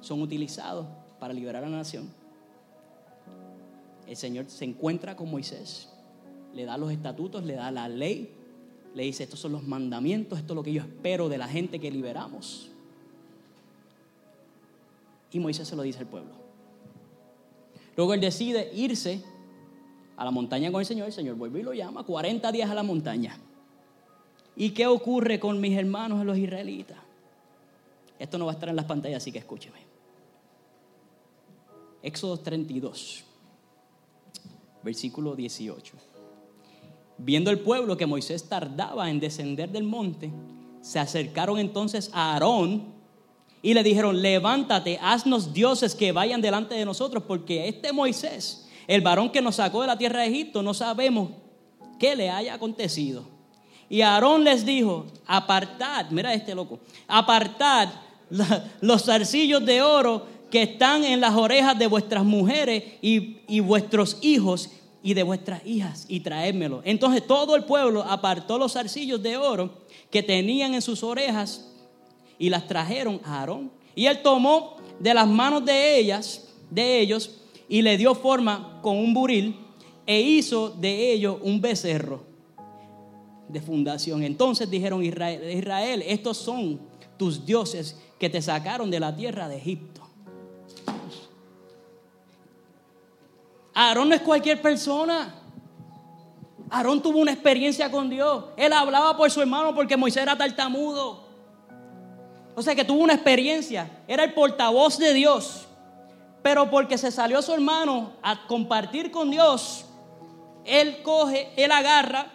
son 0.00 0.22
utilizados 0.22 0.86
para 1.20 1.34
liberar 1.34 1.62
a 1.62 1.68
la 1.68 1.76
nación. 1.76 2.10
El 4.06 4.16
Señor 4.16 4.46
se 4.48 4.64
encuentra 4.64 5.14
con 5.14 5.30
Moisés, 5.30 5.90
le 6.54 6.64
da 6.64 6.78
los 6.78 6.90
estatutos, 6.90 7.44
le 7.44 7.54
da 7.54 7.70
la 7.70 7.90
ley, 7.90 8.34
le 8.94 9.02
dice, 9.02 9.24
estos 9.24 9.38
son 9.38 9.52
los 9.52 9.62
mandamientos, 9.62 10.38
esto 10.38 10.54
es 10.54 10.56
lo 10.56 10.62
que 10.62 10.72
yo 10.72 10.80
espero 10.80 11.28
de 11.28 11.36
la 11.36 11.46
gente 11.46 11.78
que 11.78 11.90
liberamos. 11.90 12.70
Y 15.30 15.38
Moisés 15.40 15.68
se 15.68 15.76
lo 15.76 15.82
dice 15.82 15.98
al 15.98 16.06
pueblo. 16.06 16.32
Luego 17.96 18.14
él 18.14 18.20
decide 18.22 18.70
irse 18.74 19.22
a 20.20 20.24
la 20.26 20.30
montaña 20.30 20.70
con 20.70 20.80
el 20.80 20.86
Señor, 20.86 21.06
el 21.06 21.14
Señor 21.14 21.36
vuelve 21.36 21.60
y 21.60 21.62
lo 21.62 21.72
llama 21.72 22.02
40 22.02 22.52
días 22.52 22.70
a 22.70 22.74
la 22.74 22.82
montaña. 22.82 23.38
¿Y 24.54 24.72
qué 24.72 24.86
ocurre 24.86 25.40
con 25.40 25.58
mis 25.62 25.74
hermanos 25.78 26.26
los 26.26 26.36
israelitas? 26.36 26.98
Esto 28.18 28.36
no 28.36 28.44
va 28.44 28.52
a 28.52 28.54
estar 28.54 28.68
en 28.68 28.76
las 28.76 28.84
pantallas, 28.84 29.22
así 29.22 29.32
que 29.32 29.38
escúcheme. 29.38 29.78
Éxodo 32.02 32.36
32, 32.36 33.24
versículo 34.82 35.34
18. 35.34 35.94
Viendo 37.16 37.50
el 37.50 37.60
pueblo 37.60 37.96
que 37.96 38.04
Moisés 38.04 38.46
tardaba 38.46 39.08
en 39.08 39.20
descender 39.20 39.70
del 39.70 39.84
monte, 39.84 40.30
se 40.82 40.98
acercaron 40.98 41.58
entonces 41.58 42.10
a 42.12 42.34
Aarón 42.34 42.92
y 43.62 43.72
le 43.72 43.82
dijeron, 43.82 44.20
levántate, 44.20 44.98
haznos 45.00 45.54
dioses 45.54 45.94
que 45.94 46.12
vayan 46.12 46.42
delante 46.42 46.74
de 46.74 46.84
nosotros, 46.84 47.22
porque 47.22 47.68
este 47.68 47.94
Moisés 47.94 48.66
el 48.90 49.02
varón 49.02 49.30
que 49.30 49.40
nos 49.40 49.54
sacó 49.54 49.82
de 49.82 49.86
la 49.86 49.96
tierra 49.96 50.22
de 50.22 50.26
Egipto, 50.26 50.64
no 50.64 50.74
sabemos 50.74 51.30
qué 51.96 52.16
le 52.16 52.28
haya 52.28 52.54
acontecido. 52.54 53.22
Y 53.88 54.00
Aarón 54.00 54.42
les 54.42 54.66
dijo, 54.66 55.06
apartad, 55.28 56.06
mira 56.10 56.34
este 56.34 56.56
loco, 56.56 56.80
apartad 57.06 57.88
los 58.80 59.04
zarcillos 59.04 59.64
de 59.64 59.80
oro 59.80 60.26
que 60.50 60.62
están 60.62 61.04
en 61.04 61.20
las 61.20 61.36
orejas 61.36 61.78
de 61.78 61.86
vuestras 61.86 62.24
mujeres 62.24 62.82
y, 63.00 63.36
y 63.46 63.60
vuestros 63.60 64.18
hijos 64.22 64.70
y 65.04 65.14
de 65.14 65.22
vuestras 65.22 65.64
hijas 65.64 66.04
y 66.08 66.18
traédmelo. 66.18 66.82
Entonces 66.84 67.24
todo 67.24 67.54
el 67.54 67.62
pueblo 67.62 68.02
apartó 68.02 68.58
los 68.58 68.72
zarcillos 68.72 69.22
de 69.22 69.36
oro 69.36 69.70
que 70.10 70.24
tenían 70.24 70.74
en 70.74 70.82
sus 70.82 71.04
orejas 71.04 71.70
y 72.40 72.50
las 72.50 72.66
trajeron 72.66 73.20
a 73.22 73.38
Aarón. 73.38 73.70
Y 73.94 74.06
él 74.06 74.20
tomó 74.20 74.78
de 74.98 75.14
las 75.14 75.28
manos 75.28 75.64
de 75.64 75.96
ellas, 75.96 76.48
de 76.68 76.98
ellos, 76.98 77.39
y 77.70 77.82
le 77.82 77.96
dio 77.96 78.16
forma 78.16 78.80
con 78.82 78.96
un 78.96 79.14
buril 79.14 79.56
e 80.04 80.20
hizo 80.20 80.70
de 80.70 81.12
ellos 81.12 81.36
un 81.40 81.60
becerro 81.60 82.24
de 83.48 83.60
fundación. 83.60 84.24
Entonces 84.24 84.68
dijeron 84.68 85.04
Israel, 85.04 85.56
Israel, 85.56 86.02
estos 86.04 86.36
son 86.36 86.80
tus 87.16 87.46
dioses 87.46 87.96
que 88.18 88.28
te 88.28 88.42
sacaron 88.42 88.90
de 88.90 88.98
la 88.98 89.14
tierra 89.14 89.48
de 89.48 89.56
Egipto. 89.56 90.00
Aarón 93.72 94.08
no 94.08 94.16
es 94.16 94.20
cualquier 94.20 94.60
persona. 94.60 95.36
Aarón 96.70 97.00
tuvo 97.00 97.20
una 97.20 97.32
experiencia 97.32 97.88
con 97.88 98.10
Dios. 98.10 98.46
Él 98.56 98.72
hablaba 98.72 99.16
por 99.16 99.30
su 99.30 99.40
hermano 99.40 99.76
porque 99.76 99.96
Moisés 99.96 100.24
era 100.24 100.36
tartamudo. 100.36 101.22
O 102.56 102.62
sea 102.62 102.74
que 102.74 102.84
tuvo 102.84 103.04
una 103.04 103.14
experiencia. 103.14 104.02
Era 104.08 104.24
el 104.24 104.34
portavoz 104.34 104.98
de 104.98 105.14
Dios. 105.14 105.68
Pero 106.42 106.70
porque 106.70 106.96
se 106.96 107.10
salió 107.10 107.42
su 107.42 107.52
hermano 107.52 108.12
a 108.22 108.46
compartir 108.46 109.10
con 109.10 109.30
Dios, 109.30 109.84
él 110.64 111.02
coge, 111.02 111.52
él 111.56 111.70
agarra 111.72 112.26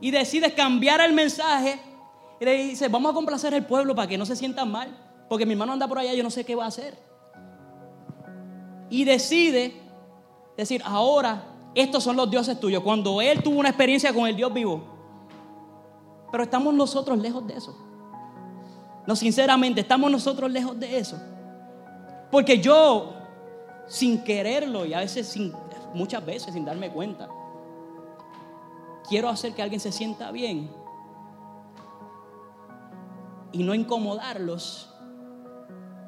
y 0.00 0.10
decide 0.10 0.54
cambiar 0.54 1.00
el 1.00 1.12
mensaje. 1.12 1.80
Y 2.40 2.44
le 2.44 2.54
dice, 2.64 2.88
vamos 2.88 3.12
a 3.12 3.14
complacer 3.14 3.54
al 3.54 3.66
pueblo 3.66 3.94
para 3.94 4.08
que 4.08 4.18
no 4.18 4.26
se 4.26 4.36
sientan 4.36 4.70
mal. 4.70 4.96
Porque 5.28 5.44
mi 5.44 5.52
hermano 5.52 5.72
anda 5.72 5.86
por 5.86 5.98
allá, 5.98 6.14
yo 6.14 6.22
no 6.22 6.30
sé 6.30 6.44
qué 6.44 6.54
va 6.54 6.64
a 6.64 6.68
hacer. 6.68 6.96
Y 8.90 9.04
decide 9.04 9.74
decir, 10.56 10.82
ahora 10.84 11.44
estos 11.74 12.02
son 12.02 12.16
los 12.16 12.30
dioses 12.30 12.58
tuyos. 12.58 12.82
Cuando 12.82 13.20
él 13.20 13.42
tuvo 13.42 13.58
una 13.58 13.68
experiencia 13.68 14.12
con 14.12 14.26
el 14.26 14.34
Dios 14.34 14.52
vivo. 14.52 14.82
Pero 16.30 16.42
estamos 16.44 16.74
nosotros 16.74 17.18
lejos 17.18 17.46
de 17.46 17.54
eso. 17.54 17.76
No, 19.06 19.16
sinceramente, 19.16 19.80
estamos 19.80 20.10
nosotros 20.10 20.50
lejos 20.50 20.78
de 20.78 20.98
eso. 20.98 21.18
Porque 22.30 22.58
yo, 22.58 23.14
sin 23.88 24.22
quererlo 24.22 24.84
y 24.86 24.94
a 24.94 25.00
veces 25.00 25.26
sin, 25.26 25.52
muchas 25.94 26.24
veces 26.24 26.54
sin 26.54 26.64
darme 26.64 26.92
cuenta, 26.92 27.28
quiero 29.08 29.28
hacer 29.28 29.54
que 29.54 29.62
alguien 29.62 29.80
se 29.80 29.90
sienta 29.90 30.30
bien 30.30 30.70
y 33.52 33.62
no 33.62 33.74
incomodarlos 33.74 34.92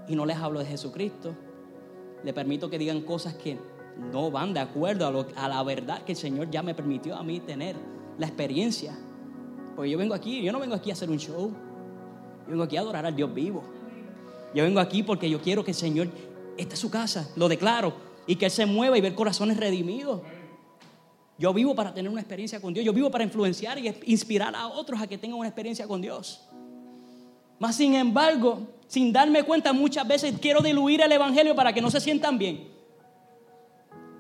y 0.07 0.15
no 0.15 0.27
les 0.27 0.37
hablo 0.37 0.61
de 0.61 0.67
Jesucristo. 0.67 1.35
Le 2.23 2.33
permito 2.33 2.69
que 2.69 2.79
digan 2.79 3.01
cosas 3.01 3.35
que 3.35 3.59
no 4.13 4.31
van 4.31 4.53
de 4.53 4.61
acuerdo 4.61 5.27
a, 5.37 5.49
la 5.49 5.63
verdad 5.63 6.03
que 6.03 6.13
el 6.13 6.19
Señor 6.19 6.51
ya 6.51 6.63
me 6.63 6.75
permitió 6.75 7.17
a 7.17 7.23
mí 7.23 7.41
tener, 7.41 7.77
la 8.19 8.27
experiencia. 8.27 8.95
Porque 9.75 9.91
yo 9.91 9.99
vengo 9.99 10.15
aquí, 10.15 10.43
yo 10.43 10.53
no 10.53 10.61
vengo 10.61 10.75
aquí 10.75 10.91
a 10.91 10.93
hacer 10.93 11.09
un 11.09 11.19
show, 11.19 11.51
yo 12.45 12.51
vengo 12.51 12.63
aquí 12.63 12.77
a 12.77 12.81
adorar 12.81 13.07
al 13.07 13.17
Dios 13.17 13.33
vivo. 13.33 13.63
Yo 14.55 14.65
vengo 14.65 14.81
aquí 14.81 15.03
porque 15.03 15.31
yo 15.31 15.41
quiero 15.41 15.65
que 15.65 15.71
el 15.71 15.77
Señor, 15.77 16.09
esta 16.57 16.75
es 16.75 16.81
su 16.81 16.91
casa, 16.91 17.31
lo 17.37 17.49
declaro, 17.49 17.95
y 18.27 18.37
que 18.37 18.47
Él 18.47 18.51
se 18.51 18.67
mueva 18.67 18.97
y 18.97 19.01
ver 19.01 19.15
corazones 19.15 19.57
redimidos. 19.57 20.23
Yo 21.39 21.55
vivo 21.55 21.75
para 21.75 21.95
tener 21.95 22.11
una 22.11 22.21
experiencia 22.21 22.61
con 22.61 22.75
Dios, 22.75 22.85
yo 22.85 22.93
vivo 22.93 23.11
para 23.11 23.25
influenciar 23.25 23.79
y 23.79 23.95
inspirar 24.07 24.55
a 24.55 24.69
otros 24.69 25.01
a 25.01 25.07
que 25.07 25.17
tengan 25.17 25.39
una 25.39 25.49
experiencia 25.49 25.87
con 25.87 26.03
Dios. 26.03 26.43
Mas 27.59 27.77
sin 27.77 27.95
embargo, 27.95 28.69
sin 28.87 29.13
darme 29.13 29.43
cuenta, 29.43 29.73
muchas 29.73 30.07
veces 30.07 30.35
quiero 30.41 30.61
diluir 30.61 31.01
el 31.01 31.13
Evangelio 31.13 31.55
para 31.55 31.73
que 31.73 31.81
no 31.81 31.91
se 31.91 32.01
sientan 32.01 32.39
bien. 32.39 32.69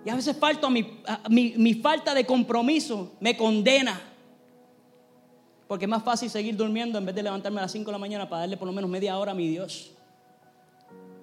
Y 0.04 0.10
a 0.10 0.14
veces 0.14 0.36
falto 0.36 0.66
a 0.66 0.70
mi, 0.70 0.86
mi, 1.28 1.74
falta 1.74 2.14
de 2.14 2.24
compromiso 2.24 3.12
me 3.20 3.36
condena. 3.36 4.00
Porque 5.68 5.84
es 5.84 5.88
más 5.88 6.02
fácil 6.02 6.30
seguir 6.30 6.56
durmiendo 6.56 6.98
en 6.98 7.04
vez 7.04 7.14
de 7.14 7.22
levantarme 7.22 7.60
a 7.60 7.62
las 7.62 7.72
5 7.72 7.86
de 7.86 7.92
la 7.92 7.98
mañana 7.98 8.28
para 8.28 8.40
darle 8.40 8.56
por 8.56 8.66
lo 8.66 8.72
menos 8.72 8.90
media 8.90 9.18
hora 9.18 9.32
a 9.32 9.34
mi 9.34 9.48
Dios. 9.48 9.92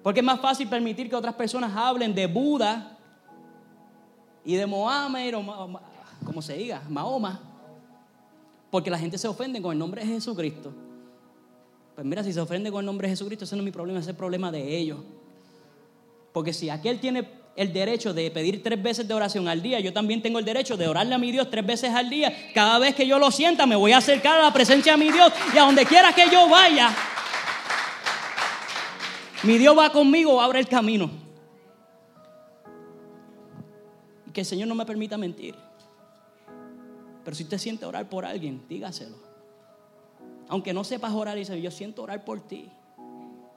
Porque 0.02 0.20
es 0.20 0.26
más 0.26 0.40
fácil 0.40 0.68
permitir 0.68 1.08
que 1.08 1.16
otras 1.16 1.34
personas 1.34 1.74
hablen 1.74 2.14
de 2.14 2.26
Buda 2.26 2.96
y 4.44 4.54
de 4.54 4.66
Mohammed 4.66 5.36
o 5.36 5.80
como 6.24 6.42
se 6.42 6.54
diga, 6.54 6.82
Mahoma. 6.88 7.40
Porque 8.70 8.90
la 8.90 8.98
gente 8.98 9.18
se 9.18 9.28
ofende 9.28 9.60
con 9.60 9.72
el 9.72 9.78
nombre 9.78 10.02
de 10.02 10.08
Jesucristo. 10.08 10.72
Pues 11.94 12.06
mira, 12.06 12.22
si 12.22 12.32
se 12.32 12.40
ofende 12.40 12.70
con 12.70 12.80
el 12.80 12.86
nombre 12.86 13.08
de 13.08 13.12
Jesucristo, 13.12 13.44
ese 13.44 13.56
no 13.56 13.62
es 13.62 13.64
mi 13.64 13.72
problema, 13.72 13.98
ese 13.98 14.10
es 14.10 14.14
el 14.14 14.16
problema 14.16 14.52
de 14.52 14.76
ellos. 14.76 14.98
Porque 16.32 16.52
si 16.52 16.70
aquel 16.70 17.00
tiene 17.00 17.28
el 17.56 17.72
derecho 17.72 18.14
de 18.14 18.30
pedir 18.30 18.62
tres 18.62 18.80
veces 18.80 19.08
de 19.08 19.14
oración 19.14 19.48
al 19.48 19.60
día, 19.60 19.80
yo 19.80 19.92
también 19.92 20.22
tengo 20.22 20.38
el 20.38 20.44
derecho 20.44 20.76
de 20.76 20.86
orarle 20.86 21.16
a 21.16 21.18
mi 21.18 21.32
Dios 21.32 21.50
tres 21.50 21.66
veces 21.66 21.92
al 21.92 22.08
día. 22.08 22.32
Cada 22.54 22.78
vez 22.78 22.94
que 22.94 23.04
yo 23.04 23.18
lo 23.18 23.32
sienta, 23.32 23.66
me 23.66 23.74
voy 23.74 23.90
a 23.90 23.98
acercar 23.98 24.38
a 24.38 24.44
la 24.44 24.52
presencia 24.52 24.92
de 24.92 24.98
mi 24.98 25.10
Dios 25.10 25.32
y 25.52 25.58
a 25.58 25.62
donde 25.62 25.84
quiera 25.84 26.12
que 26.12 26.30
yo 26.30 26.48
vaya, 26.48 26.94
mi 29.44 29.58
Dios 29.58 29.76
va 29.76 29.90
conmigo, 29.90 30.40
abre 30.40 30.60
el 30.60 30.68
camino. 30.68 31.10
Y 34.26 34.30
que 34.30 34.40
el 34.40 34.46
Señor 34.46 34.68
no 34.68 34.74
me 34.74 34.84
permita 34.84 35.16
mentir. 35.16 35.54
Pero 37.24 37.36
si 37.36 37.42
usted 37.44 37.58
siente 37.58 37.84
orar 37.84 38.08
por 38.08 38.24
alguien, 38.24 38.62
dígaselo. 38.68 39.16
Aunque 40.48 40.72
no 40.72 40.82
sepas 40.82 41.12
orar, 41.12 41.36
dice, 41.36 41.60
yo 41.60 41.70
siento 41.70 42.02
orar 42.02 42.24
por 42.24 42.40
ti. 42.40 42.70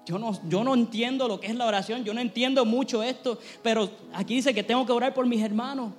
Yo 0.06 0.20
no, 0.20 0.32
yo 0.50 0.64
no 0.64 0.74
entiendo 0.74 1.28
lo 1.28 1.40
que 1.40 1.48
es 1.48 1.56
la 1.56 1.66
oración, 1.66 2.04
yo 2.04 2.14
no 2.14 2.20
entiendo 2.20 2.66
mucho 2.66 3.04
esto, 3.04 3.38
pero 3.62 3.90
aquí 4.14 4.36
dice 4.36 4.54
que 4.54 4.64
tengo 4.64 4.86
que 4.86 4.92
orar 4.92 5.14
por 5.14 5.26
mis 5.26 5.42
hermanos. 5.42 5.94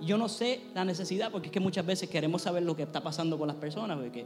Yo 0.00 0.16
no 0.16 0.28
sé 0.28 0.62
la 0.74 0.84
necesidad, 0.84 1.30
porque 1.30 1.48
es 1.48 1.52
que 1.52 1.60
muchas 1.60 1.84
veces 1.84 2.08
queremos 2.08 2.42
saber 2.42 2.62
lo 2.62 2.74
que 2.74 2.84
está 2.84 3.02
pasando 3.02 3.38
con 3.38 3.48
las 3.48 3.56
personas. 3.56 3.98
Porque, 3.98 4.24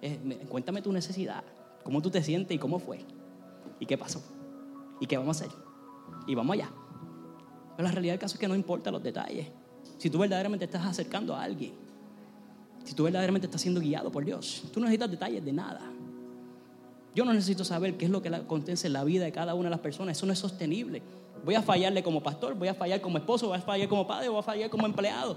eh, 0.00 0.46
cuéntame 0.48 0.80
tu 0.80 0.92
necesidad, 0.92 1.44
cómo 1.84 2.00
tú 2.00 2.10
te 2.10 2.22
sientes 2.22 2.54
y 2.54 2.58
cómo 2.58 2.78
fue, 2.78 3.00
y 3.80 3.86
qué 3.86 3.98
pasó, 3.98 4.22
y 5.00 5.06
qué 5.06 5.16
vamos 5.18 5.40
a 5.40 5.44
hacer, 5.44 5.56
y 6.26 6.34
vamos 6.36 6.54
allá. 6.54 6.70
Pero 7.76 7.88
la 7.88 7.92
realidad 7.92 8.12
del 8.12 8.20
caso 8.20 8.34
es 8.34 8.40
que 8.40 8.46
no 8.46 8.54
importa 8.54 8.90
los 8.90 9.02
detalles. 9.02 9.48
Si 9.98 10.08
tú 10.08 10.18
verdaderamente 10.18 10.66
estás 10.66 10.84
acercando 10.84 11.34
a 11.34 11.42
alguien, 11.42 11.72
si 12.84 12.94
tú 12.94 13.04
verdaderamente 13.04 13.46
estás 13.46 13.60
siendo 13.60 13.80
guiado 13.80 14.12
por 14.12 14.24
Dios, 14.24 14.64
tú 14.72 14.80
no 14.80 14.86
necesitas 14.86 15.10
detalles 15.10 15.44
de 15.44 15.52
nada. 15.52 15.80
Yo 17.14 17.24
no 17.24 17.32
necesito 17.32 17.64
saber 17.64 17.96
qué 17.96 18.04
es 18.04 18.10
lo 18.10 18.22
que 18.22 18.28
acontece 18.28 18.86
en 18.86 18.92
la 18.92 19.02
vida 19.02 19.24
de 19.24 19.32
cada 19.32 19.54
una 19.54 19.64
de 19.64 19.70
las 19.70 19.80
personas. 19.80 20.16
Eso 20.16 20.26
no 20.26 20.32
es 20.32 20.38
sostenible. 20.38 21.02
Voy 21.44 21.54
a 21.54 21.62
fallarle 21.62 22.02
como 22.02 22.22
pastor, 22.22 22.54
voy 22.54 22.68
a 22.68 22.74
fallar 22.74 23.00
como 23.00 23.18
esposo, 23.18 23.48
voy 23.48 23.58
a 23.58 23.62
fallar 23.62 23.88
como 23.88 24.06
padre, 24.06 24.28
voy 24.28 24.38
a 24.38 24.42
fallar 24.42 24.70
como 24.70 24.86
empleado. 24.86 25.36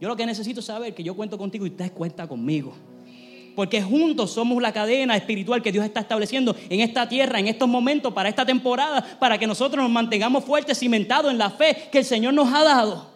Yo 0.00 0.08
lo 0.08 0.16
que 0.16 0.24
necesito 0.24 0.62
saber 0.62 0.90
es 0.90 0.94
que 0.94 1.02
yo 1.02 1.14
cuento 1.14 1.36
contigo 1.36 1.66
y 1.66 1.70
usted 1.70 1.92
cuenta 1.92 2.26
conmigo. 2.26 2.72
Porque 3.54 3.82
juntos 3.82 4.32
somos 4.32 4.60
la 4.62 4.72
cadena 4.72 5.16
espiritual 5.16 5.62
que 5.62 5.72
Dios 5.72 5.84
está 5.84 6.00
estableciendo 6.00 6.54
en 6.68 6.80
esta 6.80 7.08
tierra, 7.08 7.38
en 7.38 7.48
estos 7.48 7.68
momentos, 7.68 8.12
para 8.12 8.28
esta 8.28 8.46
temporada, 8.46 9.18
para 9.18 9.38
que 9.38 9.46
nosotros 9.46 9.82
nos 9.82 9.90
mantengamos 9.90 10.44
fuertes, 10.44 10.78
cimentados 10.78 11.30
en 11.30 11.38
la 11.38 11.50
fe 11.50 11.88
que 11.90 11.98
el 11.98 12.04
Señor 12.04 12.34
nos 12.34 12.52
ha 12.52 12.64
dado. 12.64 13.10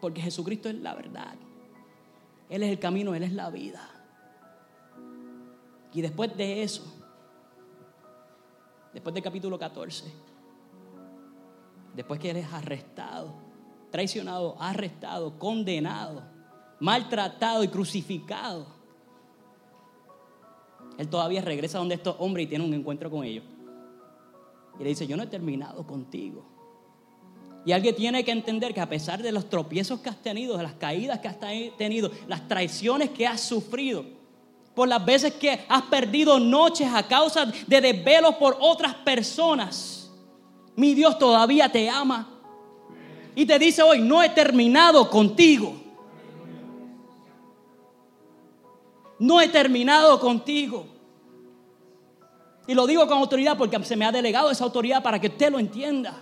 Porque 0.00 0.20
Jesucristo 0.20 0.68
es 0.68 0.76
la 0.76 0.94
verdad. 0.94 1.34
Él 2.48 2.62
es 2.62 2.70
el 2.70 2.78
camino, 2.78 3.14
Él 3.14 3.22
es 3.22 3.32
la 3.32 3.50
vida. 3.50 3.88
Y 5.92 6.00
después 6.00 6.36
de 6.36 6.62
eso, 6.62 6.84
después 8.92 9.14
del 9.14 9.22
capítulo 9.22 9.58
14, 9.58 10.04
después 11.94 12.20
que 12.20 12.30
Él 12.30 12.36
es 12.38 12.52
arrestado, 12.52 13.34
traicionado, 13.90 14.56
arrestado, 14.60 15.38
condenado, 15.38 16.22
maltratado 16.80 17.64
y 17.64 17.68
crucificado, 17.68 18.66
Él 20.96 21.08
todavía 21.08 21.40
regresa 21.42 21.78
donde 21.78 21.94
estos 21.94 22.16
hombres 22.18 22.46
y 22.46 22.48
tiene 22.48 22.64
un 22.64 22.74
encuentro 22.74 23.10
con 23.10 23.24
ellos. 23.24 23.44
Y 24.78 24.82
le 24.82 24.90
dice, 24.90 25.06
yo 25.06 25.16
no 25.16 25.22
he 25.24 25.26
terminado 25.26 25.86
contigo. 25.86 26.44
Y 27.64 27.72
alguien 27.72 27.94
tiene 27.94 28.24
que 28.24 28.30
entender 28.30 28.72
que 28.72 28.80
a 28.80 28.88
pesar 28.88 29.22
de 29.22 29.32
los 29.32 29.50
tropiezos 29.50 30.00
que 30.00 30.08
has 30.08 30.22
tenido, 30.22 30.56
de 30.56 30.62
las 30.62 30.74
caídas 30.74 31.18
que 31.18 31.28
has 31.28 31.36
tenido, 31.76 32.10
las 32.26 32.46
traiciones 32.48 33.10
que 33.10 33.26
has 33.26 33.40
sufrido, 33.40 34.04
por 34.74 34.88
las 34.88 35.04
veces 35.04 35.34
que 35.34 35.66
has 35.68 35.82
perdido 35.82 36.38
noches 36.38 36.88
a 36.92 37.06
causa 37.06 37.44
de 37.44 37.80
desvelos 37.80 38.36
por 38.36 38.56
otras 38.60 38.94
personas, 38.94 40.10
mi 40.76 40.94
Dios 40.94 41.18
todavía 41.18 41.68
te 41.68 41.90
ama. 41.90 42.28
Y 43.34 43.44
te 43.44 43.58
dice 43.58 43.82
hoy, 43.82 43.98
no 44.00 44.22
he 44.22 44.28
terminado 44.28 45.10
contigo. 45.10 45.77
No 49.18 49.40
he 49.40 49.48
terminado 49.48 50.18
contigo. 50.20 50.86
Y 52.66 52.74
lo 52.74 52.86
digo 52.86 53.06
con 53.06 53.18
autoridad 53.18 53.56
porque 53.56 53.82
se 53.84 53.96
me 53.96 54.04
ha 54.04 54.12
delegado 54.12 54.50
esa 54.50 54.64
autoridad 54.64 55.02
para 55.02 55.20
que 55.20 55.28
usted 55.28 55.50
lo 55.50 55.58
entienda. 55.58 56.20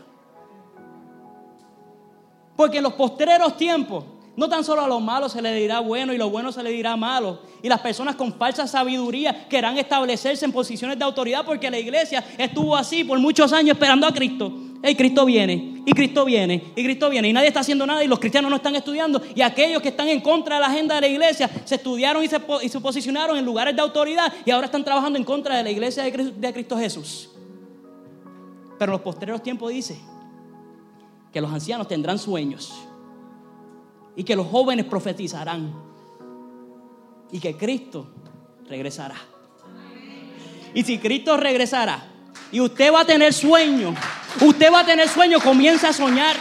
Porque 2.57 2.79
en 2.79 2.85
los 2.85 2.95
postreros 2.95 3.57
tiempos 3.57 4.05
No 4.37 4.51
tan 4.51 4.63
solo 4.63 4.83
a 4.83 4.87
los 4.87 5.01
malos 5.01 5.33
se 5.33 5.41
le 5.41 5.55
dirá 5.55 5.81
bueno 5.81 6.13
y 6.13 6.19
lo 6.19 6.29
bueno 6.29 6.53
se 6.53 6.63
le 6.63 6.71
dirá 6.71 6.95
malo. 6.95 7.41
Y 7.63 7.69
las 7.71 7.81
personas 7.81 8.17
con 8.17 8.35
falsa 8.35 8.67
sabiduría 8.67 9.49
querrán 9.49 9.79
establecerse 9.79 10.45
en 10.45 10.53
posiciones 10.53 10.99
de 10.99 11.05
autoridad 11.05 11.45
porque 11.47 11.71
la 11.71 11.79
iglesia 11.79 12.23
estuvo 12.37 12.77
así 12.77 13.03
por 13.03 13.19
muchos 13.19 13.51
años 13.55 13.77
esperando 13.77 14.07
a 14.07 14.13
Cristo. 14.13 14.53
Y 14.83 14.95
Cristo 14.95 15.25
viene, 15.25 15.83
y 15.85 15.93
Cristo 15.93 16.25
viene, 16.25 16.73
y 16.77 16.85
Cristo 16.85 17.11
viene. 17.11 17.29
Y 17.29 17.33
nadie 17.33 17.49
está 17.49 17.61
haciendo 17.61 17.87
nada 17.87 18.05
y 18.05 18.09
los 18.09 18.19
cristianos 18.19 18.51
no 18.51 18.57
están 18.57 18.77
estudiando. 18.77 19.21
Y 19.35 19.41
aquellos 19.41 19.83
que 19.83 19.89
están 19.89 20.09
en 20.09 20.21
contra 20.21 20.57
de 20.57 20.61
la 20.61 20.67
agenda 20.69 20.95
de 20.97 21.01
la 21.03 21.09
iglesia 21.09 21.51
se 21.65 21.77
estudiaron 21.77 22.23
y 22.23 22.29
se, 22.29 22.81
posicionaron 22.81 23.37
en 23.37 23.45
lugares 23.45 23.75
de 23.75 23.83
autoridad 23.83 24.33
y 24.45 24.51
ahora 24.51 24.67
están 24.67 24.85
trabajando 24.85 25.19
en 25.19 25.25
contra 25.25 25.57
de 25.57 25.65
la 25.65 25.71
iglesia 25.71 26.05
de 26.05 26.53
Cristo 26.53 26.79
Jesús. 26.79 27.31
Pero 28.79 28.93
los 28.93 29.01
posteriores 29.01 29.43
tiempos 29.43 29.71
dice 29.73 29.99
que 31.33 31.41
los 31.41 31.51
ancianos 31.51 31.89
tendrán 31.89 32.19
sueños 32.19 32.73
y 34.15 34.25
que 34.25 34.37
los 34.37 34.47
jóvenes 34.47 34.87
profetizarán 34.87 35.75
y 37.31 37.39
que 37.39 37.57
Cristo 37.57 38.09
regresará. 38.69 39.17
Y 40.75 40.83
si 40.83 40.99
Cristo 40.99 41.37
regresará 41.37 42.07
y 42.53 42.61
usted 42.61 42.93
va 42.93 43.01
a 43.01 43.05
tener 43.05 43.33
sueño, 43.33 43.95
usted 44.40 44.72
va 44.72 44.81
a 44.81 44.87
tener 44.87 45.09
sueño, 45.09 45.40
comienza 45.40 45.88
a 45.88 45.92
soñar. 45.92 46.37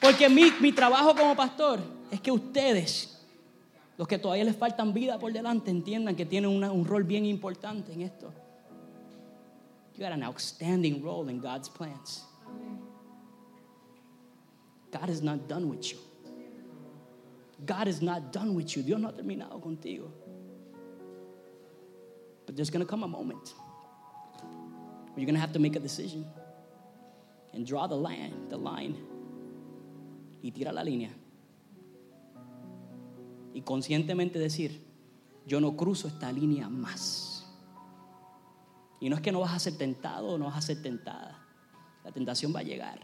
Porque 0.00 0.28
mi, 0.28 0.52
mi 0.60 0.72
trabajo 0.72 1.14
como 1.16 1.34
pastor 1.34 1.80
es 2.10 2.20
que 2.20 2.30
ustedes, 2.30 3.18
los 3.96 4.06
que 4.06 4.18
todavía 4.18 4.44
les 4.44 4.56
faltan 4.56 4.92
vida 4.92 5.18
por 5.18 5.32
delante, 5.32 5.70
entiendan 5.70 6.14
que 6.14 6.26
tienen 6.26 6.50
un 6.50 6.84
rol 6.84 7.04
bien 7.04 7.24
importante 7.26 7.92
en 7.92 8.02
esto. 8.02 8.32
You 9.94 10.04
got 10.04 10.12
an 10.12 10.22
outstanding 10.22 11.02
role 11.02 11.30
in 11.30 11.40
God's 11.40 11.70
plans. 11.70 12.22
God 14.92 15.08
is 15.08 15.22
not 15.22 15.48
done 15.48 15.68
with 15.68 15.90
you. 15.90 15.98
God 17.64 17.88
is 17.88 18.02
not 18.02 18.30
done 18.30 18.54
with 18.54 18.76
you. 18.76 18.82
Dios 18.82 19.00
no 19.00 19.08
ha 19.08 19.12
terminado 19.12 19.60
contigo. 19.60 20.10
But 22.44 22.56
there's 22.56 22.70
going 22.70 22.84
to 22.84 22.86
come 22.86 23.02
a 23.02 23.08
moment 23.08 23.54
you're 25.16 25.26
going 25.26 25.34
to 25.34 25.40
have 25.40 25.52
to 25.52 25.58
make 25.58 25.76
a 25.76 25.80
decision 25.80 26.26
and 27.54 27.66
draw 27.66 27.86
the 27.86 27.96
line, 27.96 28.34
the 28.50 28.56
line 28.56 28.96
y 30.42 30.52
tira 30.52 30.72
la 30.72 30.84
línea. 30.84 31.10
Y 33.54 33.62
conscientemente 33.62 34.38
decir, 34.38 34.82
yo 35.46 35.60
no 35.60 35.76
cruzo 35.76 36.08
esta 36.08 36.30
línea 36.30 36.68
más. 36.68 37.46
Y 39.00 39.08
no 39.08 39.16
es 39.16 39.22
que 39.22 39.32
no 39.32 39.40
vas 39.40 39.54
a 39.54 39.58
ser 39.58 39.78
tentado 39.78 40.34
o 40.34 40.38
no 40.38 40.46
vas 40.46 40.56
a 40.56 40.60
ser 40.60 40.82
tentada. 40.82 41.42
La 42.04 42.12
tentación 42.12 42.54
va 42.54 42.60
a 42.60 42.64
llegar. 42.64 43.00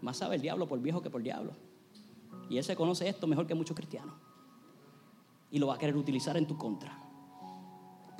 Más 0.00 0.16
sabe 0.16 0.36
el 0.36 0.42
diablo 0.42 0.66
por 0.66 0.80
viejo 0.80 1.02
que 1.02 1.10
por 1.10 1.22
diablo. 1.22 1.52
Y 2.48 2.56
él 2.56 2.64
se 2.64 2.74
conoce 2.74 3.08
esto 3.08 3.26
mejor 3.26 3.46
que 3.46 3.54
muchos 3.54 3.76
cristianos. 3.76 4.14
Y 5.50 5.58
lo 5.58 5.66
va 5.66 5.74
a 5.74 5.78
querer 5.78 5.96
utilizar 5.96 6.36
en 6.36 6.46
tu 6.46 6.56
contra. 6.56 7.09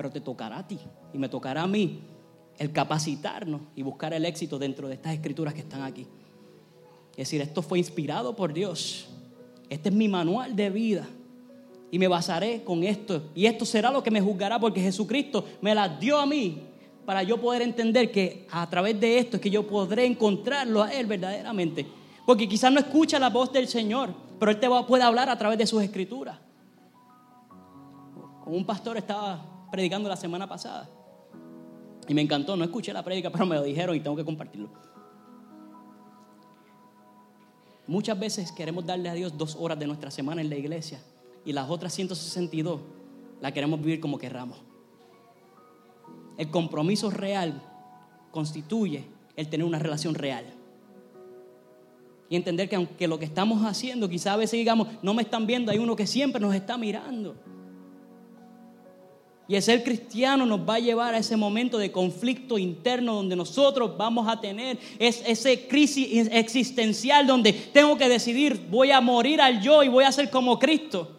Pero 0.00 0.10
te 0.10 0.22
tocará 0.22 0.60
a 0.60 0.66
ti 0.66 0.78
y 1.12 1.18
me 1.18 1.28
tocará 1.28 1.60
a 1.60 1.66
mí 1.66 2.00
el 2.56 2.72
capacitarnos 2.72 3.60
y 3.76 3.82
buscar 3.82 4.14
el 4.14 4.24
éxito 4.24 4.58
dentro 4.58 4.88
de 4.88 4.94
estas 4.94 5.12
escrituras 5.12 5.52
que 5.52 5.60
están 5.60 5.82
aquí. 5.82 6.06
Es 7.10 7.28
decir, 7.28 7.42
esto 7.42 7.60
fue 7.60 7.78
inspirado 7.78 8.34
por 8.34 8.54
Dios. 8.54 9.10
Este 9.68 9.90
es 9.90 9.94
mi 9.94 10.08
manual 10.08 10.56
de 10.56 10.70
vida. 10.70 11.06
Y 11.90 11.98
me 11.98 12.08
basaré 12.08 12.64
con 12.64 12.82
esto. 12.82 13.24
Y 13.34 13.44
esto 13.44 13.66
será 13.66 13.90
lo 13.90 14.02
que 14.02 14.10
me 14.10 14.22
juzgará 14.22 14.58
porque 14.58 14.80
Jesucristo 14.80 15.44
me 15.60 15.74
la 15.74 15.86
dio 15.86 16.16
a 16.16 16.24
mí 16.24 16.62
para 17.04 17.22
yo 17.22 17.38
poder 17.38 17.60
entender 17.60 18.10
que 18.10 18.46
a 18.50 18.70
través 18.70 18.98
de 18.98 19.18
esto 19.18 19.36
es 19.36 19.42
que 19.42 19.50
yo 19.50 19.66
podré 19.66 20.06
encontrarlo 20.06 20.82
a 20.82 20.94
Él 20.94 21.04
verdaderamente. 21.04 21.86
Porque 22.24 22.48
quizás 22.48 22.72
no 22.72 22.80
escucha 22.80 23.18
la 23.18 23.28
voz 23.28 23.52
del 23.52 23.68
Señor, 23.68 24.14
pero 24.38 24.50
Él 24.50 24.58
te 24.58 24.66
puede 24.88 25.04
hablar 25.04 25.28
a 25.28 25.36
través 25.36 25.58
de 25.58 25.66
sus 25.66 25.82
escrituras. 25.82 26.38
Como 28.42 28.56
un 28.56 28.64
pastor 28.64 28.96
estaba 28.96 29.59
predicando 29.70 30.08
la 30.08 30.16
semana 30.16 30.48
pasada. 30.48 30.88
Y 32.08 32.14
me 32.14 32.22
encantó, 32.22 32.56
no 32.56 32.64
escuché 32.64 32.92
la 32.92 33.04
prédica, 33.04 33.30
pero 33.32 33.46
me 33.46 33.56
lo 33.56 33.62
dijeron 33.62 33.94
y 33.96 34.00
tengo 34.00 34.16
que 34.16 34.24
compartirlo. 34.24 34.70
Muchas 37.86 38.18
veces 38.18 38.52
queremos 38.52 38.86
darle 38.86 39.08
a 39.08 39.14
Dios 39.14 39.36
dos 39.36 39.56
horas 39.58 39.78
de 39.78 39.86
nuestra 39.86 40.10
semana 40.10 40.40
en 40.40 40.48
la 40.48 40.56
iglesia 40.56 41.00
y 41.44 41.52
las 41.52 41.68
otras 41.68 41.92
162 41.92 42.80
las 43.40 43.52
queremos 43.52 43.80
vivir 43.80 44.00
como 44.00 44.18
querramos. 44.18 44.58
El 46.38 46.50
compromiso 46.50 47.10
real 47.10 47.60
constituye 48.30 49.04
el 49.36 49.48
tener 49.48 49.66
una 49.66 49.78
relación 49.78 50.14
real. 50.14 50.44
Y 52.28 52.36
entender 52.36 52.68
que 52.68 52.76
aunque 52.76 53.08
lo 53.08 53.18
que 53.18 53.24
estamos 53.24 53.64
haciendo, 53.64 54.08
quizás 54.08 54.34
a 54.34 54.36
veces 54.36 54.52
digamos, 54.52 54.86
no 55.02 55.14
me 55.14 55.22
están 55.22 55.46
viendo, 55.46 55.72
hay 55.72 55.78
uno 55.78 55.96
que 55.96 56.06
siempre 56.06 56.40
nos 56.40 56.54
está 56.54 56.78
mirando. 56.78 57.34
Y 59.50 59.56
el 59.56 59.62
ser 59.64 59.82
cristiano 59.82 60.46
nos 60.46 60.60
va 60.60 60.76
a 60.76 60.78
llevar 60.78 61.12
a 61.12 61.18
ese 61.18 61.36
momento 61.36 61.76
de 61.76 61.90
conflicto 61.90 62.56
interno 62.56 63.16
donde 63.16 63.34
nosotros 63.34 63.96
vamos 63.98 64.28
a 64.28 64.40
tener 64.40 64.78
ese 64.96 65.66
crisis 65.66 66.28
existencial 66.30 67.26
donde 67.26 67.52
tengo 67.52 67.98
que 67.98 68.08
decidir, 68.08 68.68
voy 68.70 68.92
a 68.92 69.00
morir 69.00 69.40
al 69.40 69.60
yo 69.60 69.82
y 69.82 69.88
voy 69.88 70.04
a 70.04 70.12
ser 70.12 70.30
como 70.30 70.56
Cristo. 70.56 71.16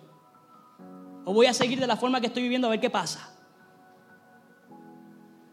O 1.25 1.33
voy 1.33 1.47
a 1.47 1.53
seguir 1.53 1.77
de 1.81 1.87
la 1.87 1.97
forma 1.97 2.21
que 2.21 2.27
estoy 2.27 2.43
viviendo 2.43 2.67
a 2.67 2.69
ver 2.71 2.79
qué 2.79 2.89
pasa. 2.89 3.35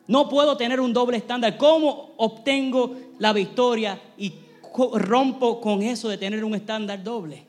No 0.06 0.28
puedo 0.28 0.56
tener 0.56 0.78
un 0.80 0.92
doble 0.92 1.16
estándar. 1.16 1.56
¿Cómo 1.58 2.14
obtengo 2.16 2.94
la 3.18 3.32
victoria 3.32 4.00
y 4.16 4.34
rompo 4.94 5.60
con 5.60 5.82
eso 5.82 6.08
de 6.08 6.16
tener 6.16 6.44
un 6.44 6.54
estándar 6.54 7.02
doble? 7.02 7.44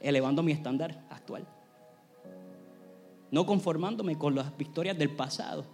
Elevando 0.00 0.42
mi 0.42 0.50
estándar. 0.50 1.07
No 3.30 3.44
conformándome 3.46 4.16
con 4.16 4.34
las 4.34 4.56
victorias 4.56 4.96
del 4.96 5.10
pasado 5.10 5.64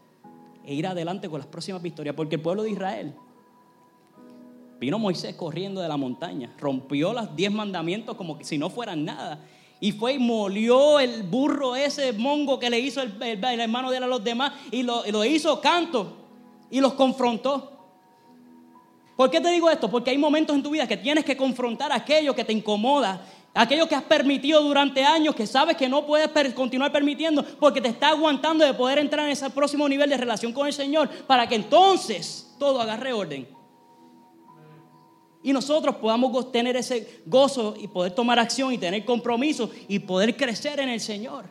e 0.65 0.75
ir 0.75 0.87
adelante 0.87 1.29
con 1.29 1.39
las 1.39 1.47
próximas 1.47 1.83
victorias. 1.83 2.15
Porque 2.15 2.37
el 2.37 2.43
pueblo 2.43 2.63
de 2.63 2.71
Israel 2.71 3.15
vino 4.81 4.99
Moisés 4.99 5.35
corriendo 5.35 5.81
de 5.81 5.89
la 5.89 5.97
montaña, 5.97 6.53
rompió 6.59 7.13
los 7.13 7.35
diez 7.37 7.53
mandamientos 7.53 8.17
como 8.17 8.39
si 8.43 8.59
no 8.59 8.71
fueran 8.71 9.05
nada 9.05 9.41
y 9.81 9.93
fue 9.93 10.15
y 10.15 10.19
molió 10.19 10.99
el 10.99 11.23
burro 11.23 11.77
ese 11.77 12.13
mongo 12.13 12.59
que 12.59 12.71
le 12.71 12.81
hizo 12.81 13.03
el, 13.03 13.13
hermano 13.21 13.91
de 13.91 13.99
él 13.99 14.03
a 14.03 14.07
los 14.07 14.23
demás 14.23 14.53
y 14.71 14.83
lo, 14.83 15.05
lo 15.11 15.25
hizo 15.25 15.61
canto 15.61 16.17
y 16.71 16.81
los 16.81 16.95
confrontó. 16.95 17.71
¿Por 19.17 19.31
qué 19.31 19.41
te 19.41 19.51
digo 19.51 19.71
esto? 19.71 19.91
Porque 19.91 20.11
hay 20.11 20.19
momentos 20.19 20.57
en 20.57 20.63
tu 20.63 20.71
vida 20.71 20.89
que 20.89 20.97
tienes 20.97 21.25
que 21.25 21.37
confrontar 21.37 21.93
aquello 21.93 22.35
que 22.35 22.45
te 22.45 22.53
incomoda, 22.53 23.25
aquello 23.55 23.89
que 23.89 23.95
has 23.95 24.03
permitido 24.03 24.63
durante 24.63 25.05
años, 25.05 25.35
que 25.35 25.47
sabes 25.47 25.77
que 25.77 25.89
no 25.89 26.05
puedes 26.05 26.29
continuar 26.55 26.91
permitiendo 26.93 27.45
porque 27.61 27.81
te 27.81 27.89
está 27.89 28.09
aguantando 28.09 28.65
de 28.65 28.75
poder 28.75 28.99
entrar 28.99 29.25
en 29.27 29.33
ese 29.33 29.49
próximo 29.51 29.89
nivel 29.89 30.11
de 30.11 30.17
relación 30.17 30.53
con 30.53 30.67
el 30.67 30.73
Señor 30.73 31.09
para 31.27 31.49
que 31.49 31.55
entonces 31.55 32.55
todo 32.59 32.81
agarre 32.81 33.13
orden 33.13 33.55
y 35.45 35.53
nosotros 35.53 35.97
podamos 35.97 36.51
tener 36.51 36.75
ese 36.75 37.21
gozo 37.27 37.75
y 37.79 37.87
poder 37.87 38.13
tomar 38.13 38.39
acción 38.39 38.73
y 38.73 38.79
tener 38.79 39.05
compromiso 39.05 39.71
y 39.89 39.99
poder 39.99 40.39
crecer 40.39 40.81
en 40.81 40.89
el 40.89 41.01
Señor. 41.01 41.45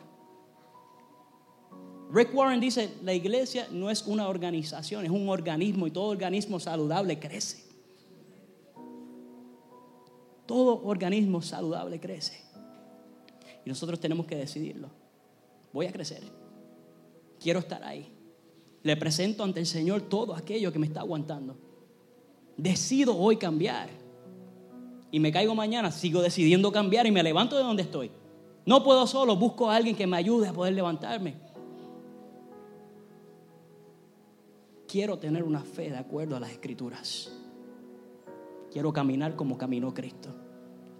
Rick 2.10 2.34
Warren 2.34 2.58
dice, 2.58 2.92
la 3.04 3.14
iglesia 3.14 3.68
no 3.70 3.90
es 3.90 4.02
una 4.02 4.28
organización, 4.28 5.04
es 5.04 5.12
un 5.12 5.28
organismo 5.28 5.86
y 5.86 5.92
todo 5.92 6.06
organismo 6.06 6.58
saludable 6.58 7.20
crece. 7.20 7.62
Todo 10.46 10.82
organismo 10.84 11.42
saludable 11.42 12.00
crece. 12.00 12.40
Y 13.64 13.68
nosotros 13.68 13.98
tenemos 13.98 14.26
que 14.26 14.36
decidirlo. 14.36 14.88
Voy 15.72 15.86
a 15.86 15.92
crecer. 15.92 16.22
Quiero 17.40 17.60
estar 17.60 17.82
ahí. 17.82 18.12
Le 18.82 18.96
presento 18.96 19.42
ante 19.42 19.60
el 19.60 19.66
Señor 19.66 20.02
todo 20.02 20.34
aquello 20.34 20.72
que 20.72 20.78
me 20.78 20.86
está 20.86 21.00
aguantando 21.00 21.56
decido 22.56 23.16
hoy 23.16 23.36
cambiar. 23.36 23.88
Y 25.10 25.20
me 25.20 25.30
caigo 25.30 25.54
mañana, 25.54 25.92
sigo 25.92 26.22
decidiendo 26.22 26.72
cambiar 26.72 27.06
y 27.06 27.12
me 27.12 27.22
levanto 27.22 27.56
de 27.56 27.62
donde 27.62 27.82
estoy. 27.82 28.10
No 28.66 28.82
puedo 28.82 29.06
solo, 29.06 29.36
busco 29.36 29.70
a 29.70 29.76
alguien 29.76 29.94
que 29.94 30.06
me 30.06 30.16
ayude 30.16 30.48
a 30.48 30.52
poder 30.52 30.74
levantarme. 30.74 31.36
Quiero 34.88 35.18
tener 35.18 35.42
una 35.42 35.60
fe 35.60 35.90
de 35.90 35.98
acuerdo 35.98 36.36
a 36.36 36.40
las 36.40 36.50
escrituras. 36.50 37.32
Quiero 38.74 38.92
caminar 38.92 39.36
como 39.36 39.56
caminó 39.56 39.94
Cristo. 39.94 40.30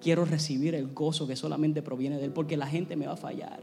Quiero 0.01 0.25
recibir 0.25 0.77
el 0.77 0.95
gozo 0.95 1.27
que 1.27 1.35
solamente 1.35 1.83
proviene 1.83 2.19
de 2.19 2.27
Él, 2.27 2.31
porque 2.31 2.57
la 2.57 2.69
gente 2.69 2.95
me 2.95 3.09
va 3.09 3.15
a 3.15 3.17
fallar. 3.17 3.59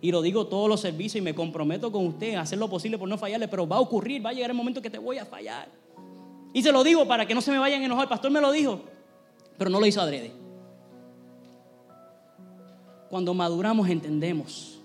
Y 0.00 0.12
lo 0.12 0.22
digo 0.22 0.46
todos 0.46 0.68
los 0.68 0.80
servicios 0.80 1.16
y 1.16 1.20
me 1.20 1.34
comprometo 1.34 1.90
con 1.90 2.06
usted 2.06 2.36
a 2.36 2.42
hacer 2.42 2.60
lo 2.60 2.70
posible 2.70 2.96
por 2.96 3.08
no 3.08 3.18
fallarle, 3.18 3.48
pero 3.48 3.66
va 3.66 3.78
a 3.78 3.80
ocurrir, 3.80 4.24
va 4.24 4.30
a 4.30 4.32
llegar 4.34 4.50
el 4.50 4.56
momento 4.56 4.80
que 4.80 4.88
te 4.88 4.98
voy 4.98 5.18
a 5.18 5.24
fallar. 5.24 5.68
Y 6.52 6.62
se 6.62 6.70
lo 6.70 6.84
digo 6.84 7.08
para 7.08 7.26
que 7.26 7.34
no 7.34 7.40
se 7.40 7.50
me 7.50 7.58
vayan 7.58 7.82
a 7.82 7.86
enojar. 7.86 8.04
El 8.04 8.08
pastor 8.08 8.30
me 8.30 8.40
lo 8.40 8.52
dijo, 8.52 8.82
pero 9.58 9.68
no 9.68 9.80
lo 9.80 9.86
hizo 9.86 10.00
adrede. 10.00 10.30
Cuando 13.10 13.34
maduramos 13.34 13.88
entendemos. 13.88 14.78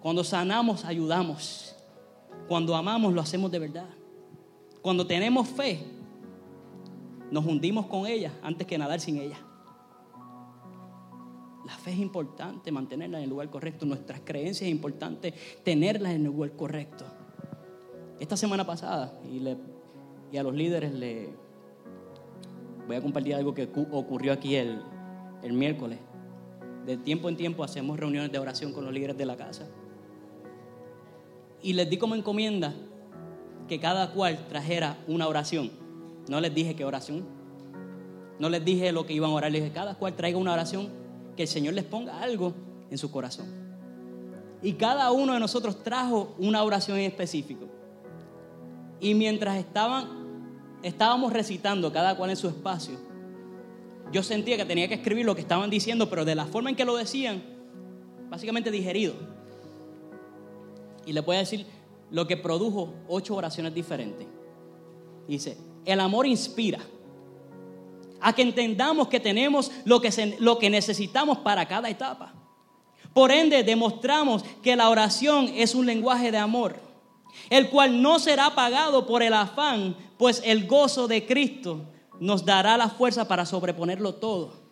Cuando 0.00 0.24
sanamos 0.24 0.86
ayudamos. 0.86 1.76
Cuando 2.48 2.74
amamos 2.74 3.12
lo 3.12 3.20
hacemos 3.20 3.50
de 3.50 3.58
verdad. 3.58 3.90
Cuando 4.80 5.06
tenemos 5.06 5.46
fe, 5.46 5.84
nos 7.34 7.44
hundimos 7.46 7.86
con 7.86 8.06
ella 8.06 8.30
antes 8.44 8.64
que 8.64 8.78
nadar 8.78 9.00
sin 9.00 9.18
ella. 9.18 9.36
La 11.66 11.72
fe 11.72 11.90
es 11.90 11.98
importante, 11.98 12.70
mantenerla 12.70 13.18
en 13.18 13.24
el 13.24 13.30
lugar 13.30 13.50
correcto. 13.50 13.84
Nuestras 13.84 14.20
creencias 14.20 14.68
es 14.68 14.70
importante 14.70 15.34
tenerlas 15.64 16.12
en 16.12 16.20
el 16.20 16.26
lugar 16.26 16.52
correcto. 16.52 17.04
Esta 18.20 18.36
semana 18.36 18.64
pasada, 18.64 19.18
y, 19.28 20.36
a 20.36 20.42
los 20.44 20.54
líderes 20.54 20.94
le 20.94 21.30
voy 22.86 22.94
a 22.94 23.02
compartir 23.02 23.34
algo 23.34 23.52
que 23.52 23.68
ocurrió 23.90 24.32
aquí 24.32 24.54
el, 24.54 24.80
el 25.42 25.54
miércoles. 25.54 25.98
De 26.86 26.96
tiempo 26.98 27.28
en 27.28 27.36
tiempo 27.36 27.64
hacemos 27.64 27.98
reuniones 27.98 28.30
de 28.30 28.38
oración 28.38 28.72
con 28.72 28.84
los 28.84 28.94
líderes 28.94 29.18
de 29.18 29.26
la 29.26 29.36
casa. 29.36 29.66
Y 31.60 31.72
les 31.72 31.90
di 31.90 31.96
como 31.96 32.14
encomienda 32.14 32.72
que 33.66 33.80
cada 33.80 34.12
cual 34.12 34.46
trajera 34.46 34.98
una 35.08 35.26
oración. 35.26 35.83
No 36.28 36.40
les 36.40 36.54
dije 36.54 36.74
qué 36.74 36.84
oración. 36.84 37.24
No 38.38 38.48
les 38.48 38.64
dije 38.64 38.92
lo 38.92 39.06
que 39.06 39.12
iban 39.12 39.30
a 39.30 39.34
orar. 39.34 39.52
Les 39.52 39.62
dije, 39.62 39.74
cada 39.74 39.94
cual 39.94 40.14
traiga 40.14 40.38
una 40.38 40.52
oración 40.52 40.88
que 41.36 41.42
el 41.42 41.48
Señor 41.48 41.74
les 41.74 41.84
ponga 41.84 42.20
algo 42.20 42.54
en 42.90 42.98
su 42.98 43.10
corazón. 43.10 43.46
Y 44.62 44.72
cada 44.74 45.10
uno 45.12 45.34
de 45.34 45.40
nosotros 45.40 45.82
trajo 45.82 46.34
una 46.38 46.62
oración 46.62 46.98
en 46.98 47.04
específico. 47.04 47.66
Y 49.00 49.14
mientras 49.14 49.58
estaban, 49.58 50.08
estábamos 50.82 51.32
recitando 51.32 51.92
cada 51.92 52.16
cual 52.16 52.30
en 52.30 52.36
su 52.36 52.48
espacio, 52.48 52.98
yo 54.10 54.22
sentía 54.22 54.56
que 54.56 54.64
tenía 54.64 54.88
que 54.88 54.94
escribir 54.94 55.26
lo 55.26 55.34
que 55.34 55.40
estaban 55.40 55.68
diciendo, 55.68 56.08
pero 56.08 56.24
de 56.24 56.34
la 56.34 56.46
forma 56.46 56.70
en 56.70 56.76
que 56.76 56.84
lo 56.84 56.96
decían, 56.96 57.42
básicamente 58.30 58.70
digerido. 58.70 59.14
Y 61.04 61.12
le 61.12 61.20
voy 61.20 61.36
a 61.36 61.40
decir 61.40 61.66
lo 62.10 62.26
que 62.26 62.36
produjo 62.36 62.94
ocho 63.08 63.34
oraciones 63.34 63.74
diferentes. 63.74 64.26
Dice, 65.28 65.58
el 65.84 66.00
amor 66.00 66.26
inspira 66.26 66.80
a 68.20 68.32
que 68.32 68.42
entendamos 68.42 69.08
que 69.08 69.20
tenemos 69.20 69.70
lo 69.84 70.00
que, 70.00 70.36
lo 70.38 70.58
que 70.58 70.70
necesitamos 70.70 71.38
para 71.38 71.66
cada 71.66 71.90
etapa. 71.90 72.32
Por 73.12 73.30
ende, 73.30 73.62
demostramos 73.62 74.42
que 74.62 74.74
la 74.74 74.88
oración 74.88 75.50
es 75.54 75.74
un 75.74 75.86
lenguaje 75.86 76.32
de 76.32 76.38
amor, 76.38 76.76
el 77.50 77.68
cual 77.68 78.00
no 78.00 78.18
será 78.18 78.54
pagado 78.54 79.06
por 79.06 79.22
el 79.22 79.34
afán, 79.34 79.96
pues 80.16 80.42
el 80.44 80.66
gozo 80.66 81.06
de 81.06 81.26
Cristo 81.26 81.82
nos 82.18 82.44
dará 82.44 82.76
la 82.76 82.88
fuerza 82.88 83.28
para 83.28 83.44
sobreponerlo 83.46 84.14
todo. 84.14 84.64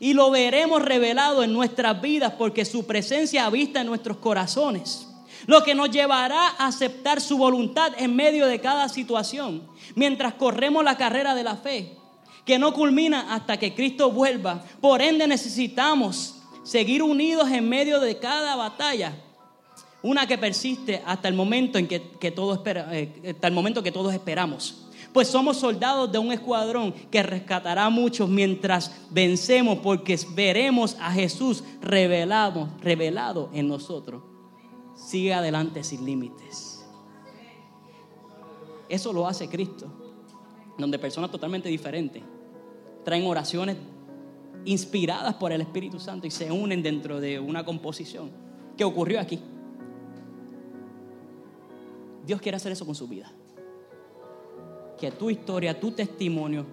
Y 0.00 0.12
lo 0.12 0.30
veremos 0.30 0.82
revelado 0.82 1.42
en 1.42 1.52
nuestras 1.52 2.00
vidas 2.00 2.34
porque 2.36 2.64
su 2.64 2.86
presencia 2.86 3.46
habita 3.46 3.80
en 3.80 3.86
nuestros 3.86 4.18
corazones. 4.18 5.07
Lo 5.48 5.64
que 5.64 5.74
nos 5.74 5.90
llevará 5.90 6.50
a 6.58 6.66
aceptar 6.66 7.22
su 7.22 7.38
voluntad 7.38 7.92
en 7.96 8.14
medio 8.14 8.46
de 8.46 8.60
cada 8.60 8.86
situación, 8.90 9.66
mientras 9.94 10.34
corremos 10.34 10.84
la 10.84 10.98
carrera 10.98 11.34
de 11.34 11.42
la 11.42 11.56
fe 11.56 11.96
que 12.44 12.58
no 12.58 12.74
culmina 12.74 13.34
hasta 13.34 13.56
que 13.56 13.74
Cristo 13.74 14.10
vuelva. 14.10 14.62
Por 14.80 15.00
ende 15.00 15.26
necesitamos 15.26 16.36
seguir 16.64 17.02
unidos 17.02 17.50
en 17.50 17.66
medio 17.66 17.98
de 17.98 18.18
cada 18.18 18.56
batalla. 18.56 19.16
Una 20.02 20.26
que 20.26 20.36
persiste 20.36 21.02
hasta 21.06 21.28
el 21.28 21.34
momento 21.34 21.78
en 21.78 21.88
que, 21.88 22.30
todos 22.30 22.60
eh, 22.66 23.32
hasta 23.34 23.48
el 23.48 23.54
momento 23.54 23.82
que 23.82 23.92
todos 23.92 24.12
esperamos. 24.12 24.86
Pues 25.14 25.28
somos 25.28 25.56
soldados 25.56 26.12
de 26.12 26.18
un 26.18 26.30
escuadrón 26.30 26.92
que 27.10 27.22
rescatará 27.22 27.86
a 27.86 27.90
muchos 27.90 28.28
mientras 28.28 28.92
vencemos, 29.08 29.78
porque 29.78 30.18
veremos 30.34 30.94
a 31.00 31.10
Jesús 31.10 31.64
revelado, 31.80 32.68
revelado 32.82 33.48
en 33.54 33.66
nosotros. 33.66 34.22
Sigue 34.98 35.32
adelante 35.32 35.84
sin 35.84 36.04
límites. 36.04 36.84
Eso 38.88 39.12
lo 39.12 39.26
hace 39.26 39.48
Cristo, 39.48 39.86
donde 40.76 40.98
personas 40.98 41.30
totalmente 41.30 41.68
diferentes 41.68 42.22
traen 43.04 43.24
oraciones 43.26 43.76
inspiradas 44.64 45.34
por 45.34 45.52
el 45.52 45.60
Espíritu 45.60 46.00
Santo 46.00 46.26
y 46.26 46.30
se 46.30 46.50
unen 46.50 46.82
dentro 46.82 47.20
de 47.20 47.38
una 47.38 47.64
composición 47.64 48.30
que 48.76 48.84
ocurrió 48.84 49.20
aquí. 49.20 49.40
Dios 52.26 52.40
quiere 52.40 52.56
hacer 52.56 52.72
eso 52.72 52.84
con 52.84 52.94
su 52.94 53.08
vida. 53.08 53.32
Que 54.98 55.12
tu 55.12 55.30
historia, 55.30 55.78
tu 55.78 55.92
testimonio, 55.92 56.66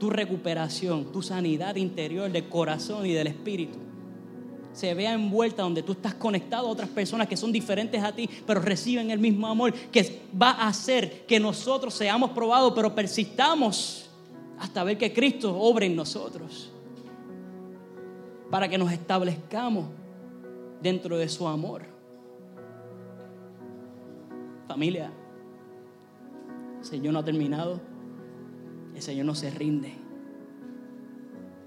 tu 0.00 0.08
recuperación, 0.08 1.12
tu 1.12 1.22
sanidad 1.22 1.76
interior 1.76 2.32
del 2.32 2.48
corazón 2.48 3.06
y 3.06 3.12
del 3.12 3.26
espíritu 3.26 3.78
se 4.78 4.94
vea 4.94 5.12
envuelta 5.12 5.64
donde 5.64 5.82
tú 5.82 5.90
estás 5.90 6.14
conectado 6.14 6.68
a 6.68 6.70
otras 6.70 6.88
personas 6.88 7.26
que 7.26 7.36
son 7.36 7.50
diferentes 7.50 8.00
a 8.00 8.12
ti, 8.12 8.30
pero 8.46 8.60
reciben 8.60 9.10
el 9.10 9.18
mismo 9.18 9.48
amor, 9.48 9.74
que 9.74 10.22
va 10.40 10.50
a 10.50 10.68
hacer 10.68 11.26
que 11.26 11.40
nosotros 11.40 11.92
seamos 11.94 12.30
probados, 12.30 12.72
pero 12.76 12.94
persistamos 12.94 14.08
hasta 14.56 14.84
ver 14.84 14.96
que 14.96 15.12
Cristo 15.12 15.52
obre 15.58 15.86
en 15.86 15.96
nosotros, 15.96 16.70
para 18.50 18.68
que 18.68 18.78
nos 18.78 18.92
establezcamos 18.92 19.86
dentro 20.80 21.18
de 21.18 21.28
su 21.28 21.48
amor. 21.48 21.82
Familia, 24.68 25.10
el 26.78 26.84
Señor 26.84 27.14
no 27.14 27.18
ha 27.18 27.24
terminado, 27.24 27.80
el 28.94 29.02
Señor 29.02 29.26
no 29.26 29.34
se 29.34 29.50
rinde, 29.50 29.92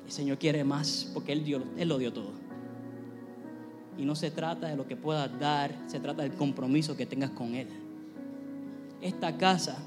el 0.06 0.12
Señor 0.14 0.38
quiere 0.38 0.64
más 0.64 1.12
porque 1.14 1.34
Él, 1.34 1.44
dio, 1.44 1.62
Él 1.76 1.90
lo 1.90 1.98
dio 1.98 2.14
todo. 2.14 2.41
Y 3.98 4.06
no 4.06 4.16
se 4.16 4.32
trata 4.32 4.68
de 4.68 4.76
lo 4.76 4.88
que 4.88 4.96
puedas 4.96 5.38
dar, 5.40 5.76
se 5.88 6.00
trata 6.00 6.24
del 6.24 6.34
compromiso 6.34 6.96
que 6.96 7.06
tengas 7.06 7.32
con 7.32 7.56
Él. 7.56 7.68
Esta 9.02 9.38
casa, 9.38 9.78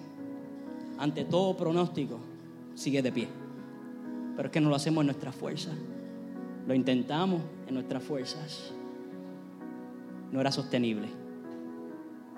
ante 0.98 1.24
todo 1.24 1.56
pronóstico, 1.56 2.18
sigue 2.74 3.02
de 3.02 3.12
pie. 3.12 3.28
Pero 4.36 4.48
es 4.48 4.52
que 4.52 4.60
no 4.60 4.68
lo 4.68 4.76
hacemos 4.76 5.02
en 5.02 5.06
nuestra 5.06 5.32
fuerza. 5.32 5.70
Lo 6.66 6.74
intentamos 6.74 7.40
en 7.66 7.74
nuestras 7.74 8.02
fuerzas. 8.02 8.72
No 10.32 10.40
era 10.40 10.50
sostenible. 10.50 11.08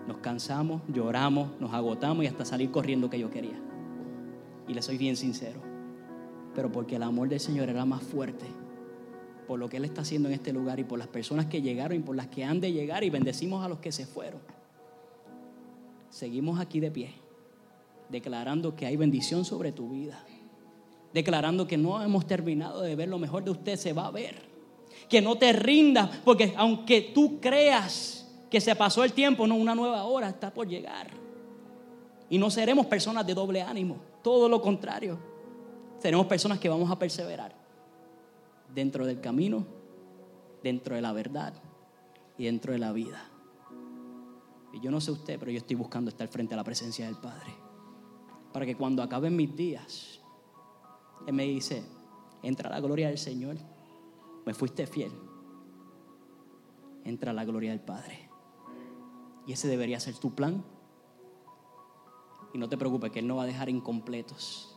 Nos 0.06 0.18
cansamos, 0.18 0.82
lloramos, 0.92 1.48
nos 1.60 1.72
agotamos 1.72 2.24
y 2.24 2.28
hasta 2.28 2.44
salir 2.44 2.70
corriendo 2.70 3.10
que 3.10 3.18
yo 3.18 3.30
quería. 3.30 3.58
Y 4.68 4.74
le 4.74 4.82
soy 4.82 4.98
bien 4.98 5.16
sincero. 5.16 5.60
Pero 6.54 6.70
porque 6.70 6.96
el 6.96 7.02
amor 7.02 7.28
del 7.28 7.40
Señor 7.40 7.68
era 7.68 7.84
más 7.84 8.02
fuerte 8.02 8.46
por 9.46 9.58
lo 9.58 9.68
que 9.68 9.76
Él 9.76 9.84
está 9.84 10.02
haciendo 10.02 10.28
en 10.28 10.34
este 10.34 10.52
lugar 10.52 10.80
y 10.80 10.84
por 10.84 10.98
las 10.98 11.08
personas 11.08 11.46
que 11.46 11.62
llegaron 11.62 11.98
y 11.98 12.00
por 12.00 12.16
las 12.16 12.26
que 12.26 12.44
han 12.44 12.60
de 12.60 12.72
llegar 12.72 13.04
y 13.04 13.10
bendecimos 13.10 13.64
a 13.64 13.68
los 13.68 13.78
que 13.78 13.92
se 13.92 14.06
fueron. 14.06 14.40
Seguimos 16.10 16.60
aquí 16.60 16.80
de 16.80 16.90
pie 16.90 17.26
declarando 18.08 18.76
que 18.76 18.86
hay 18.86 18.96
bendición 18.96 19.44
sobre 19.44 19.72
tu 19.72 19.90
vida. 19.90 20.24
Declarando 21.12 21.66
que 21.66 21.76
no 21.76 22.02
hemos 22.02 22.26
terminado 22.26 22.82
de 22.82 22.94
ver 22.94 23.08
lo 23.08 23.18
mejor 23.18 23.44
de 23.44 23.50
usted, 23.50 23.76
se 23.76 23.92
va 23.92 24.06
a 24.06 24.10
ver. 24.10 24.36
Que 25.08 25.20
no 25.20 25.36
te 25.36 25.52
rindas, 25.52 26.10
porque 26.24 26.52
aunque 26.56 27.00
tú 27.14 27.40
creas 27.40 28.26
que 28.50 28.60
se 28.60 28.74
pasó 28.76 29.02
el 29.04 29.12
tiempo, 29.12 29.46
no, 29.46 29.56
una 29.56 29.74
nueva 29.74 30.04
hora 30.04 30.28
está 30.28 30.52
por 30.52 30.68
llegar. 30.68 31.08
Y 32.28 32.38
no 32.38 32.50
seremos 32.50 32.86
personas 32.86 33.26
de 33.26 33.34
doble 33.34 33.62
ánimo, 33.62 33.96
todo 34.22 34.48
lo 34.48 34.60
contrario. 34.60 35.18
Seremos 35.98 36.26
personas 36.26 36.58
que 36.58 36.68
vamos 36.68 36.90
a 36.90 36.98
perseverar 36.98 37.65
dentro 38.76 39.06
del 39.06 39.22
camino, 39.22 39.66
dentro 40.62 40.94
de 40.94 41.00
la 41.00 41.12
verdad 41.12 41.54
y 42.36 42.44
dentro 42.44 42.74
de 42.74 42.78
la 42.78 42.92
vida. 42.92 43.30
Y 44.74 44.80
yo 44.80 44.90
no 44.90 45.00
sé 45.00 45.10
usted, 45.10 45.38
pero 45.38 45.50
yo 45.50 45.56
estoy 45.56 45.76
buscando 45.76 46.10
estar 46.10 46.28
frente 46.28 46.52
a 46.52 46.58
la 46.58 46.64
presencia 46.64 47.06
del 47.06 47.16
Padre 47.16 47.66
para 48.52 48.66
que 48.66 48.76
cuando 48.76 49.02
acaben 49.02 49.34
mis 49.34 49.56
días, 49.56 50.20
Él 51.26 51.32
me 51.34 51.44
dice, 51.44 51.82
entra 52.42 52.68
la 52.70 52.80
gloria 52.80 53.08
del 53.08 53.18
Señor, 53.18 53.56
me 54.44 54.52
fuiste 54.52 54.86
fiel, 54.86 55.12
entra 57.04 57.32
la 57.32 57.44
gloria 57.44 57.70
del 57.70 57.80
Padre. 57.80 58.28
Y 59.46 59.52
ese 59.52 59.68
debería 59.68 60.00
ser 60.00 60.16
tu 60.16 60.34
plan. 60.34 60.64
Y 62.52 62.58
no 62.58 62.68
te 62.68 62.76
preocupes 62.76 63.10
que 63.10 63.20
Él 63.20 63.26
no 63.26 63.36
va 63.36 63.44
a 63.44 63.46
dejar 63.46 63.68
incompletos. 63.68 64.76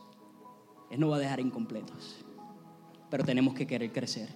Él 0.90 1.00
no 1.00 1.08
va 1.08 1.16
a 1.16 1.20
dejar 1.20 1.40
incompletos. 1.40 2.24
Pero 3.10 3.24
tenemos 3.24 3.54
que 3.54 3.66
querer 3.66 3.92
crecer. 3.92 4.28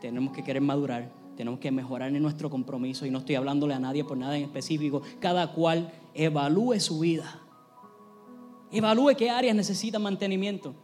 Tenemos 0.00 0.32
que 0.34 0.42
querer 0.42 0.62
madurar. 0.62 1.10
Tenemos 1.36 1.58
que 1.58 1.70
mejorar 1.70 2.14
en 2.14 2.22
nuestro 2.22 2.48
compromiso. 2.48 3.04
Y 3.06 3.10
no 3.10 3.18
estoy 3.18 3.34
hablándole 3.34 3.74
a 3.74 3.78
nadie 3.78 4.04
por 4.04 4.16
nada 4.16 4.36
en 4.36 4.44
específico. 4.44 5.02
Cada 5.20 5.52
cual 5.52 5.92
evalúe 6.14 6.78
su 6.80 7.00
vida 7.00 7.40
Evalúe 8.74 9.14
qué 9.16 9.30
áreas 9.30 9.54
necesitan 9.54 10.02
mantenimiento 10.02 10.74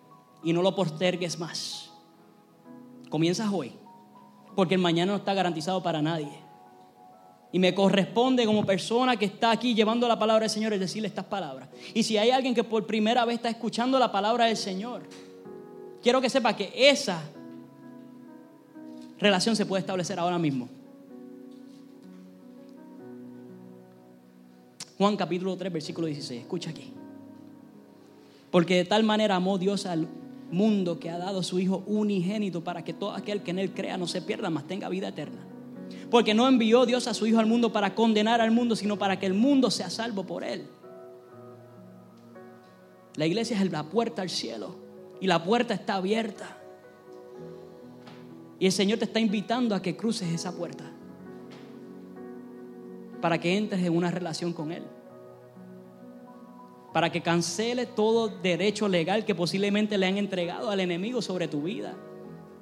y 0.44 0.52
no 0.52 0.62
lo 0.62 0.76
postergues 0.76 1.40
más. 1.40 1.90
Comienzas 3.09 3.50
hoy, 3.52 3.72
porque 4.54 4.76
el 4.76 4.80
mañana 4.80 5.11
no 5.11 5.18
está 5.18 5.34
garantizado 5.34 5.82
para 5.82 6.00
nadie. 6.00 6.30
Y 7.50 7.59
me 7.59 7.74
corresponde 7.74 8.46
como 8.46 8.64
persona 8.64 9.16
que 9.16 9.24
está 9.24 9.50
aquí 9.50 9.74
llevando 9.74 10.07
la 10.07 10.16
palabra 10.16 10.42
del 10.42 10.50
Señor 10.50 10.78
decirle 10.78 11.09
estas 11.09 11.24
palabras. 11.24 11.68
Y 11.92 12.04
si 12.04 12.16
hay 12.16 12.30
alguien 12.30 12.54
que 12.54 12.62
por 12.62 12.86
primera 12.86 13.24
vez 13.24 13.36
está 13.36 13.48
escuchando 13.48 13.98
la 13.98 14.12
palabra 14.12 14.44
del 14.44 14.57
Señor, 14.57 15.09
quiero 16.03 16.20
que 16.20 16.30
sepa 16.30 16.57
que 16.57 16.72
esa 16.74 17.22
relación 19.18 19.57
se 19.57 19.66
puede 19.66 19.80
establecer 19.80 20.18
ahora 20.18 20.38
mismo. 20.38 20.68
Juan 24.98 25.16
capítulo 25.16 25.57
3, 25.57 25.72
versículo 25.72 26.07
16. 26.07 26.42
Escucha 26.42 26.70
aquí. 26.70 26.92
Porque 28.51 28.76
de 28.76 28.84
tal 28.84 29.05
manera 29.05 29.36
amó 29.36 29.57
Dios 29.57 29.86
al 29.86 30.09
mundo 30.51 30.98
que 30.98 31.09
ha 31.09 31.18
dado 31.18 31.42
su 31.42 31.59
Hijo 31.59 31.84
unigénito 31.86 32.62
para 32.62 32.84
que 32.84 32.92
todo 32.92 33.12
aquel 33.12 33.42
que 33.42 33.53
en 33.53 33.61
Él 33.61 33.72
crea 33.72 33.96
no 33.96 34.07
se 34.07 34.20
pierda, 34.20 34.51
mas 34.51 34.66
tenga 34.66 34.88
vida 34.88 35.09
eterna. 35.09 35.46
Porque 36.11 36.34
no 36.34 36.48
envió 36.48 36.86
Dios 36.86 37.07
a 37.07 37.14
su 37.14 37.26
Hijo 37.26 37.38
al 37.38 37.46
mundo 37.46 37.72
para 37.72 37.94
condenar 37.94 38.40
al 38.40 38.51
mundo, 38.51 38.76
sino 38.76 38.98
para 38.98 39.18
que 39.18 39.26
el 39.26 39.34
mundo 39.34 39.70
sea 39.70 39.88
salvo 39.88 40.24
por 40.24 40.44
Él. 40.44 40.66
La 43.14 43.26
iglesia 43.26 43.57
es 43.61 43.70
la 43.70 43.84
puerta 43.84 44.22
al 44.22 44.30
cielo 44.30 44.89
y 45.20 45.26
la 45.26 45.42
puerta 45.42 45.74
está 45.74 45.96
abierta. 45.96 46.56
Y 48.58 48.66
el 48.66 48.72
Señor 48.72 48.98
te 48.98 49.04
está 49.04 49.20
invitando 49.20 49.74
a 49.74 49.82
que 49.82 49.96
cruces 49.96 50.32
esa 50.32 50.56
puerta 50.56 50.84
para 53.20 53.38
que 53.38 53.56
entres 53.56 53.82
en 53.82 53.96
una 53.96 54.10
relación 54.10 54.52
con 54.52 54.72
Él 54.72 54.82
para 56.92 57.10
que 57.10 57.20
cancele 57.20 57.86
todo 57.86 58.28
derecho 58.28 58.88
legal 58.88 59.24
que 59.24 59.34
posiblemente 59.34 59.96
le 59.96 60.06
han 60.06 60.18
entregado 60.18 60.70
al 60.70 60.80
enemigo 60.80 61.22
sobre 61.22 61.46
tu 61.46 61.62
vida 61.62 61.94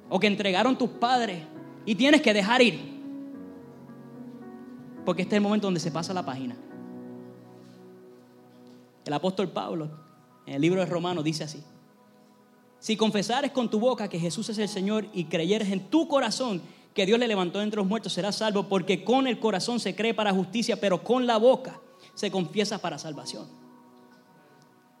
o 0.09 0.19
que 0.19 0.27
entregaron 0.27 0.77
tus 0.77 0.89
padres 0.89 1.43
y 1.85 1.95
tienes 1.95 2.21
que 2.21 2.33
dejar 2.33 2.61
ir. 2.61 2.99
Porque 5.05 5.23
este 5.23 5.35
es 5.35 5.37
el 5.37 5.43
momento 5.43 5.67
donde 5.67 5.79
se 5.79 5.91
pasa 5.91 6.13
la 6.13 6.23
página. 6.23 6.55
El 9.05 9.13
apóstol 9.13 9.49
Pablo, 9.49 9.89
en 10.45 10.53
el 10.55 10.61
libro 10.61 10.81
de 10.81 10.85
Romanos, 10.85 11.23
dice 11.23 11.45
así. 11.45 11.63
Si 12.79 12.95
confesares 12.95 13.51
con 13.51 13.69
tu 13.69 13.79
boca 13.79 14.07
que 14.07 14.19
Jesús 14.19 14.49
es 14.49 14.57
el 14.57 14.69
Señor 14.69 15.07
y 15.13 15.25
creyeres 15.25 15.69
en 15.69 15.89
tu 15.89 16.07
corazón 16.07 16.61
que 16.93 17.05
Dios 17.05 17.19
le 17.19 17.27
levantó 17.27 17.61
entre 17.61 17.77
los 17.77 17.87
muertos, 17.87 18.13
serás 18.13 18.37
salvo, 18.37 18.63
porque 18.63 19.03
con 19.03 19.27
el 19.27 19.39
corazón 19.39 19.79
se 19.79 19.95
cree 19.95 20.13
para 20.13 20.33
justicia, 20.33 20.79
pero 20.79 21.03
con 21.03 21.27
la 21.27 21.37
boca 21.37 21.79
se 22.13 22.31
confiesa 22.31 22.79
para 22.79 22.97
salvación. 22.97 23.47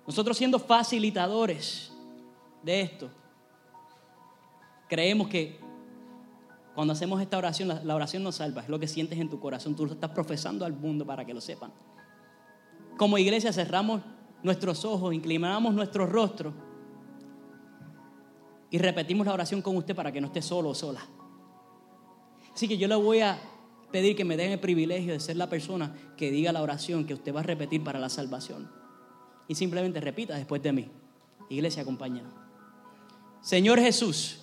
Nosotros 0.05 0.37
siendo 0.37 0.59
facilitadores 0.59 1.91
de 2.63 2.81
esto, 2.81 3.09
creemos 4.87 5.27
que 5.27 5.59
cuando 6.75 6.93
hacemos 6.93 7.21
esta 7.21 7.37
oración, 7.37 7.67
la, 7.83 7.95
oración 7.95 8.23
nos 8.23 8.35
salva, 8.35 8.61
es 8.61 8.69
lo 8.69 8.79
que 8.79 8.87
sientes 8.87 9.19
en 9.19 9.29
tu 9.29 9.39
corazón, 9.39 9.75
tú 9.75 9.85
lo 9.85 9.93
estás 9.93 10.11
profesando 10.11 10.65
al 10.65 10.73
mundo 10.73 11.05
para 11.05 11.25
que 11.25 11.33
lo 11.33 11.41
sepan. 11.41 11.71
Como 12.97 13.17
iglesia 13.17 13.53
cerramos 13.53 14.01
nuestros 14.43 14.85
ojos, 14.85 15.13
inclinamos 15.13 15.73
nuestro 15.73 16.05
rostro 16.05 16.68
y 18.71 18.77
repetimos 18.77 19.25
la 19.25 19.33
oración 19.33 19.61
con 19.61 19.75
usted 19.77 19.95
para 19.95 20.11
que 20.11 20.21
no 20.21 20.27
esté 20.27 20.41
solo 20.41 20.69
o 20.69 20.75
sola. 20.75 21.01
Así 22.53 22.67
que 22.67 22.77
yo 22.77 22.87
le 22.87 22.95
voy 22.95 23.21
a 23.21 23.39
pedir 23.91 24.15
que 24.15 24.25
me 24.25 24.37
den 24.37 24.51
el 24.51 24.59
privilegio 24.59 25.13
de 25.13 25.19
ser 25.19 25.37
la 25.37 25.49
persona 25.49 25.95
que 26.17 26.31
diga 26.31 26.51
la 26.51 26.61
oración 26.61 27.05
que 27.05 27.13
usted 27.13 27.33
va 27.33 27.39
a 27.39 27.43
repetir 27.43 27.83
para 27.83 27.99
la 27.99 28.09
salvación 28.09 28.69
y 29.47 29.55
simplemente 29.55 29.99
repita 29.99 30.35
después 30.35 30.61
de 30.61 30.73
mí. 30.73 30.89
Iglesia, 31.49 31.81
acompáñanos. 31.81 32.33
Señor 33.41 33.79
Jesús, 33.79 34.41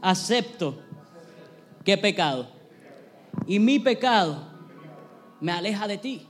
acepto 0.00 0.78
que 1.84 1.96
pecado 1.96 2.46
y 3.46 3.58
mi 3.58 3.78
pecado 3.78 4.46
me 5.40 5.52
aleja 5.52 5.88
de 5.88 5.98
ti. 5.98 6.26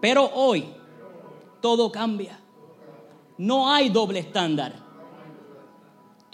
Pero 0.00 0.30
hoy 0.34 0.64
todo 1.60 1.92
cambia. 1.92 2.40
No 3.38 3.70
hay 3.70 3.88
doble 3.88 4.20
estándar. 4.20 4.85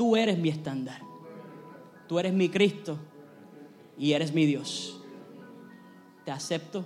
Tú 0.03 0.17
eres 0.17 0.37
mi 0.37 0.49
estándar. 0.49 1.01
Tú 2.09 2.19
eres 2.19 2.33
mi 2.33 2.49
Cristo 2.49 2.99
y 3.97 4.15
eres 4.15 4.35
mi 4.35 4.47
Dios. 4.47 5.01
Te 6.25 6.33
acepto 6.33 6.85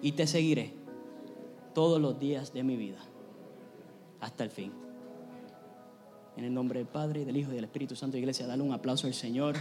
y 0.00 0.12
te 0.12 0.24
seguiré 0.28 0.72
todos 1.74 2.00
los 2.00 2.20
días 2.20 2.52
de 2.52 2.62
mi 2.62 2.76
vida, 2.76 3.00
hasta 4.20 4.44
el 4.44 4.50
fin. 4.50 4.72
En 6.36 6.44
el 6.44 6.54
nombre 6.54 6.78
del 6.78 6.86
Padre, 6.86 7.24
del 7.24 7.36
Hijo 7.36 7.50
y 7.50 7.56
del 7.56 7.64
Espíritu 7.64 7.96
Santo, 7.96 8.16
Iglesia, 8.16 8.46
dale 8.46 8.62
un 8.62 8.72
aplauso 8.72 9.08
al 9.08 9.14
Señor. 9.14 9.56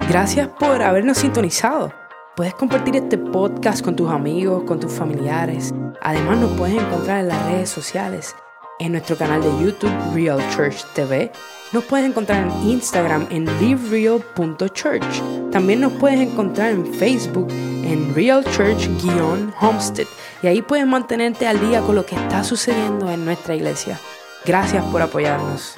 Gracias 0.00 0.48
por 0.48 0.82
habernos 0.82 1.18
sintonizado. 1.18 1.92
Puedes 2.34 2.54
compartir 2.54 2.96
este 2.96 3.18
podcast 3.18 3.84
con 3.84 3.94
tus 3.94 4.10
amigos, 4.10 4.64
con 4.64 4.80
tus 4.80 4.92
familiares. 4.92 5.72
Además 6.00 6.38
nos 6.38 6.58
puedes 6.58 6.76
encontrar 6.76 7.20
en 7.20 7.28
las 7.28 7.46
redes 7.46 7.70
sociales, 7.70 8.34
en 8.78 8.92
nuestro 8.92 9.16
canal 9.16 9.42
de 9.42 9.64
YouTube 9.64 9.92
Real 10.14 10.40
Church 10.54 10.84
TV 10.94 11.30
nos 11.72 11.84
puedes 11.84 12.06
encontrar 12.06 12.44
en 12.44 12.70
Instagram 12.70 13.26
en 13.30 13.46
livereal.church. 13.60 15.50
También 15.50 15.80
nos 15.80 15.92
puedes 15.94 16.20
encontrar 16.20 16.70
en 16.70 16.94
Facebook 16.94 17.48
en 17.50 18.14
Real 18.14 18.44
Church-Homestead. 18.44 20.06
Y 20.42 20.46
ahí 20.46 20.62
puedes 20.62 20.86
mantenerte 20.86 21.48
al 21.48 21.60
día 21.60 21.80
con 21.80 21.96
lo 21.96 22.06
que 22.06 22.14
está 22.14 22.44
sucediendo 22.44 23.10
en 23.10 23.24
nuestra 23.24 23.56
iglesia. 23.56 23.98
Gracias 24.44 24.84
por 24.84 25.02
apoyarnos. 25.02 25.74